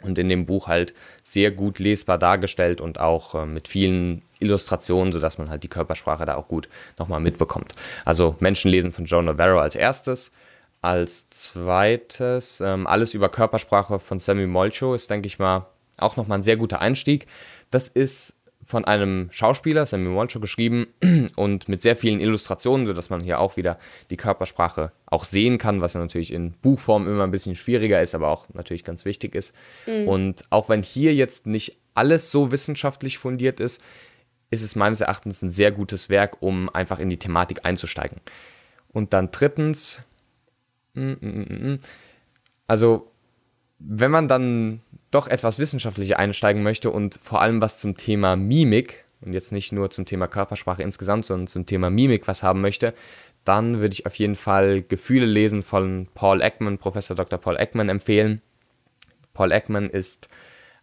und 0.01 0.17
in 0.17 0.29
dem 0.29 0.45
Buch 0.45 0.67
halt 0.67 0.93
sehr 1.23 1.51
gut 1.51 1.77
lesbar 1.77 2.17
dargestellt 2.17 2.81
und 2.81 2.99
auch 2.99 3.35
äh, 3.35 3.45
mit 3.45 3.67
vielen 3.67 4.23
Illustrationen, 4.39 5.11
sodass 5.11 5.37
man 5.37 5.49
halt 5.49 5.63
die 5.63 5.67
Körpersprache 5.67 6.25
da 6.25 6.35
auch 6.35 6.47
gut 6.47 6.69
nochmal 6.97 7.19
mitbekommt. 7.19 7.73
Also 8.05 8.35
Menschenlesen 8.39 8.91
von 8.91 9.05
Joe 9.05 9.23
Navarro 9.23 9.59
als 9.59 9.75
erstes 9.75 10.31
als 10.81 11.29
zweites, 11.29 12.61
ähm, 12.61 12.87
alles 12.87 13.13
über 13.13 13.29
Körpersprache 13.29 13.99
von 13.99 14.19
Sammy 14.19 14.47
Molcho 14.47 14.93
ist, 14.93 15.09
denke 15.09 15.27
ich 15.27 15.39
mal, 15.39 15.67
auch 15.97 16.15
nochmal 16.15 16.39
ein 16.39 16.43
sehr 16.43 16.57
guter 16.57 16.79
Einstieg. 16.79 17.27
Das 17.69 17.87
ist 17.87 18.39
von 18.63 18.85
einem 18.85 19.29
Schauspieler, 19.31 19.85
Sammy 19.85 20.09
Molcho, 20.09 20.39
geschrieben 20.39 20.87
und 21.35 21.67
mit 21.67 21.81
sehr 21.81 21.95
vielen 21.95 22.19
Illustrationen, 22.19 22.85
sodass 22.85 23.09
man 23.09 23.21
hier 23.21 23.39
auch 23.39 23.57
wieder 23.57 23.79
die 24.09 24.17
Körpersprache 24.17 24.91
auch 25.05 25.25
sehen 25.25 25.57
kann, 25.57 25.81
was 25.81 25.95
ja 25.95 25.99
natürlich 25.99 26.31
in 26.31 26.51
Buchform 26.51 27.07
immer 27.07 27.23
ein 27.23 27.31
bisschen 27.31 27.55
schwieriger 27.55 28.01
ist, 28.01 28.15
aber 28.15 28.29
auch 28.29 28.45
natürlich 28.53 28.83
ganz 28.83 29.05
wichtig 29.05 29.35
ist. 29.35 29.55
Mhm. 29.85 30.07
Und 30.07 30.43
auch 30.49 30.69
wenn 30.69 30.83
hier 30.83 31.13
jetzt 31.15 31.47
nicht 31.47 31.77
alles 31.95 32.31
so 32.31 32.51
wissenschaftlich 32.51 33.17
fundiert 33.17 33.59
ist, 33.59 33.81
ist 34.51 34.63
es 34.63 34.75
meines 34.75 35.01
Erachtens 35.01 35.41
ein 35.41 35.49
sehr 35.49 35.71
gutes 35.71 36.09
Werk, 36.09 36.41
um 36.41 36.69
einfach 36.69 36.99
in 36.99 37.09
die 37.09 37.19
Thematik 37.19 37.65
einzusteigen. 37.65 38.19
Und 38.91 39.13
dann 39.13 39.31
drittens, 39.31 40.01
also, 42.67 43.11
wenn 43.79 44.11
man 44.11 44.27
dann 44.27 44.81
doch 45.11 45.27
etwas 45.27 45.59
wissenschaftlicher 45.59 46.19
einsteigen 46.19 46.63
möchte 46.63 46.91
und 46.91 47.15
vor 47.21 47.41
allem 47.41 47.61
was 47.61 47.77
zum 47.77 47.97
Thema 47.97 48.35
Mimik 48.35 49.05
und 49.21 49.33
jetzt 49.33 49.51
nicht 49.51 49.71
nur 49.71 49.89
zum 49.89 50.05
Thema 50.05 50.27
Körpersprache 50.27 50.83
insgesamt, 50.83 51.25
sondern 51.25 51.47
zum 51.47 51.65
Thema 51.65 51.89
Mimik 51.89 52.27
was 52.27 52.43
haben 52.43 52.61
möchte, 52.61 52.93
dann 53.43 53.79
würde 53.79 53.93
ich 53.93 54.05
auf 54.05 54.15
jeden 54.15 54.35
Fall 54.35 54.81
Gefühle 54.81 55.25
lesen 55.25 55.63
von 55.63 56.07
Paul 56.13 56.41
Ekman, 56.41 56.77
Professor 56.77 57.15
Dr. 57.15 57.39
Paul 57.39 57.57
Ekman 57.57 57.89
empfehlen. 57.89 58.41
Paul 59.33 59.51
Ekman 59.51 59.89
ist 59.89 60.27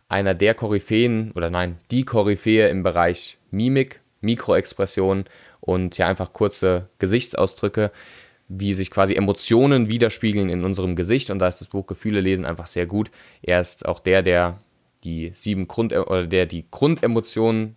einer 0.09 0.35
der 0.35 0.55
Koryphäen 0.55 1.33
oder 1.33 1.51
nein, 1.51 1.79
die 1.91 2.05
Koryphäe 2.05 2.69
im 2.69 2.83
Bereich 2.83 3.39
Mimik, 3.51 4.01
Mikroexpression 4.21 5.25
und 5.61 5.99
ja 5.99 6.07
einfach 6.07 6.33
kurze 6.33 6.89
Gesichtsausdrücke, 6.99 7.91
wie 8.49 8.75
sich 8.75 8.91
quasi 8.91 9.15
Emotionen 9.15 9.89
widerspiegeln 9.89 10.49
in 10.49 10.65
unserem 10.65 10.97
Gesicht 10.97 11.31
und 11.31 11.39
da 11.39 11.49
ist 11.49 11.61
das 11.61 11.69
Buch 11.69 11.87
Gefühle 11.87 12.21
lesen 12.21 12.45
einfach 12.45 12.67
sehr 12.67 12.87
gut. 12.87 13.11
Er 13.43 13.61
ist 13.61 13.87
auch 13.87 14.01
der, 14.01 14.23
der 14.23 14.59
die 15.05 15.31
sieben 15.33 15.69
Grund 15.69 15.93
oder 15.93 16.27
der 16.27 16.47
die 16.47 16.67
Grundemotionen 16.71 17.77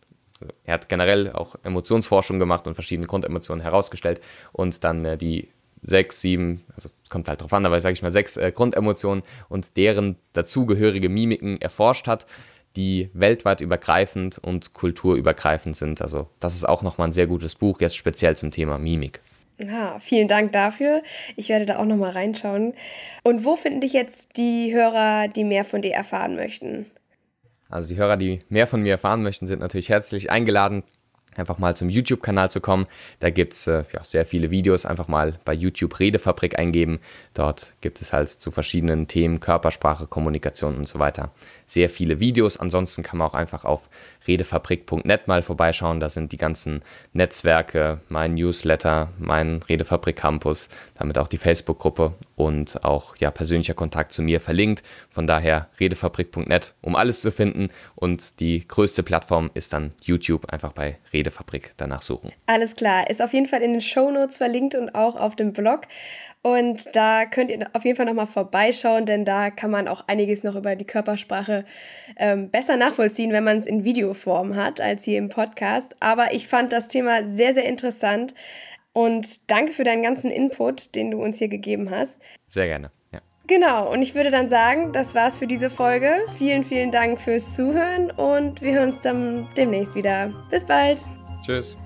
er 0.64 0.76
hat 0.76 0.90
generell 0.90 1.32
auch 1.32 1.56
Emotionsforschung 1.64 2.40
gemacht 2.40 2.68
und 2.68 2.76
verschiedene 2.76 3.08
Grundemotionen 3.08 3.62
herausgestellt 3.62 4.22
und 4.54 4.84
dann 4.84 5.04
äh, 5.06 5.18
die 5.18 5.50
sechs, 5.82 6.22
sieben, 6.22 6.64
also 6.76 6.90
kommt 7.10 7.28
halt 7.28 7.42
drauf 7.42 7.54
an, 7.54 7.66
aber 7.66 7.80
sage 7.80 7.94
ich 7.94 8.02
mal 8.02 8.12
sechs 8.12 8.38
äh, 8.38 8.52
Grundemotionen 8.52 9.24
und 9.48 9.78
deren 9.78 10.18
dazugehörige 10.34 11.10
Mimiken 11.10 11.62
erforscht 11.62 12.08
hat, 12.08 12.26
die 12.76 13.10
weltweit 13.14 13.62
übergreifend 13.62 14.38
und 14.38 14.74
kulturübergreifend 14.74 15.76
sind. 15.76 16.02
Also 16.02 16.28
das 16.40 16.56
ist 16.56 16.68
auch 16.68 16.84
nochmal 16.84 17.10
ein 17.10 17.14
sehr 17.14 17.28
gutes 17.28 17.56
Buch, 17.56 17.82
jetzt 17.82 17.96
speziell 17.96 18.36
zum 18.36 18.52
Thema 18.52 18.78
Mimik. 18.78 19.22
Ja, 19.66 20.00
vielen 20.00 20.28
Dank 20.28 20.54
dafür. 20.54 21.04
Ich 21.36 21.50
werde 21.50 21.66
da 21.66 21.80
auch 21.80 21.86
nochmal 21.86 22.12
reinschauen. 22.12 22.74
Und 23.24 23.44
wo 23.44 23.56
finden 23.56 23.82
dich 23.82 23.94
jetzt 23.94 24.38
die 24.38 24.74
Hörer, 24.74 25.28
die 25.28 25.44
mehr 25.44 25.66
von 25.66 25.82
dir 25.82 25.94
erfahren 25.94 26.36
möchten? 26.36 26.86
Also 27.70 27.94
die 27.94 28.00
Hörer, 28.00 28.18
die 28.18 28.40
mehr 28.50 28.68
von 28.68 28.82
mir 28.82 28.94
erfahren 28.94 29.22
möchten, 29.22 29.48
sind 29.48 29.60
natürlich 29.60 29.90
herzlich 29.90 30.32
eingeladen, 30.32 30.84
einfach 31.40 31.58
mal 31.58 31.76
zum 31.76 31.90
YouTube-Kanal 31.90 32.52
zu 32.52 32.62
kommen. 32.62 32.88
Da 33.20 33.30
gibt 33.30 33.54
es 33.54 33.68
äh, 33.68 33.84
ja, 33.94 34.04
sehr 34.04 34.26
viele 34.26 34.52
Videos. 34.52 34.86
Einfach 34.86 35.08
mal 35.08 35.40
bei 35.46 35.54
YouTube 35.54 36.00
Redefabrik 36.00 36.60
eingeben. 36.60 37.00
Dort 37.34 37.74
gibt 37.82 38.02
es 38.02 38.14
halt 38.14 38.30
zu 38.30 38.52
verschiedenen 38.52 39.08
Themen, 39.08 39.40
Körpersprache, 39.40 40.08
Kommunikation 40.08 40.78
und 40.78 40.88
so 40.88 41.00
weiter. 41.00 41.32
Sehr 41.66 41.90
viele 41.90 42.20
Videos. 42.20 42.58
Ansonsten 42.58 43.04
kann 43.04 43.18
man 43.18 43.28
auch 43.28 43.34
einfach 43.34 43.66
auf 43.66 43.90
redefabrik.net 44.28 45.28
mal 45.28 45.42
vorbeischauen. 45.42 46.00
Da 46.00 46.10
sind 46.10 46.32
die 46.32 46.38
ganzen 46.38 46.82
Netzwerke, 47.14 48.02
mein 48.10 48.36
Newsletter, 48.36 49.10
mein 49.18 49.62
Redefabrik 49.64 50.16
Campus, 50.16 50.70
damit 50.98 51.18
auch 51.18 51.28
die 51.28 51.38
Facebook-Gruppe 51.38 52.14
und 52.36 52.84
auch 52.84 53.16
ja, 53.18 53.32
persönlicher 53.32 53.74
Kontakt 53.74 54.12
zu 54.12 54.22
mir 54.22 54.40
verlinkt. 54.40 54.84
Von 55.10 55.28
daher 55.28 55.70
redefabrik.net, 55.80 56.74
um 56.82 56.96
alles 56.96 57.22
zu 57.22 57.32
finden. 57.32 57.70
Und 57.96 58.40
die 58.40 58.68
größte 58.68 59.04
Plattform 59.04 59.50
ist 59.54 59.74
dann 59.74 59.92
YouTube. 60.02 60.52
Einfach 60.52 60.74
bei 60.74 60.98
Redefabrik 61.30 61.72
danach 61.78 62.02
suchen. 62.02 62.32
Alles 62.48 62.76
klar. 62.76 63.10
Ist 63.10 63.22
auf 63.22 63.34
jeden 63.34 63.46
Fall 63.46 63.62
in 63.62 63.72
den 63.72 63.82
Show 63.82 64.10
Notes 64.12 64.38
verlinkt 64.38 64.76
und 64.76 64.96
auch 64.96 65.16
auf 65.16 65.36
dem 65.36 65.54
Blog. 65.54 65.82
Und 66.42 66.96
da 66.96 67.26
könnt 67.26 67.52
ihr 67.52 67.70
auf 67.74 67.86
jeden 67.86 67.98
Fall 67.98 68.06
nochmal 68.06 68.28
vorbeischauen, 68.28 69.06
denn 69.06 69.26
da 69.26 69.50
kann 69.50 69.72
man 69.72 69.88
auch 69.88 70.08
einiges 70.08 70.44
noch 70.44 70.56
über 70.56 70.76
die 70.76 70.86
Körpersprache 70.86 71.66
ähm, 72.18 72.50
besser 72.50 72.78
nachvollziehen, 72.78 73.32
wenn 73.32 73.44
man 73.44 73.58
es 73.58 73.66
in 73.66 73.84
Videoform 73.84 74.56
hat, 74.56 74.80
als 74.82 75.04
hier 75.04 75.18
im 75.18 75.30
Podcast. 75.30 75.96
Aber 76.00 76.34
ich 76.34 76.48
fand 76.48 76.72
das 76.72 76.88
Thema 76.88 77.28
sehr, 77.28 77.54
sehr 77.54 77.66
interessant. 77.66 78.34
Und 78.94 79.52
danke 79.52 79.74
für 79.74 79.84
deinen 79.84 80.02
ganzen 80.02 80.32
Input, 80.32 80.96
den 80.96 81.12
du 81.12 81.22
uns 81.22 81.38
hier 81.38 81.48
gegeben 81.48 81.92
hast. 81.92 82.22
Sehr 82.48 82.68
gerne. 82.68 82.92
Ja. 83.14 83.20
Genau, 83.48 83.92
und 83.92 84.02
ich 84.02 84.16
würde 84.16 84.32
dann 84.32 84.50
sagen, 84.50 84.94
das 84.94 85.14
war's 85.16 85.38
für 85.38 85.48
diese 85.48 85.70
Folge. 85.70 86.24
Vielen, 86.38 86.64
vielen 86.64 86.92
Dank 86.92 87.20
fürs 87.20 87.56
Zuhören 87.56 88.12
und 88.12 88.62
wir 88.62 88.74
hören 88.74 88.92
uns 88.92 89.02
dann 89.02 89.48
demnächst 89.58 89.96
wieder. 89.96 90.34
Bis 90.50 90.66
bald. 90.66 91.00
Tschüss. 91.50 91.80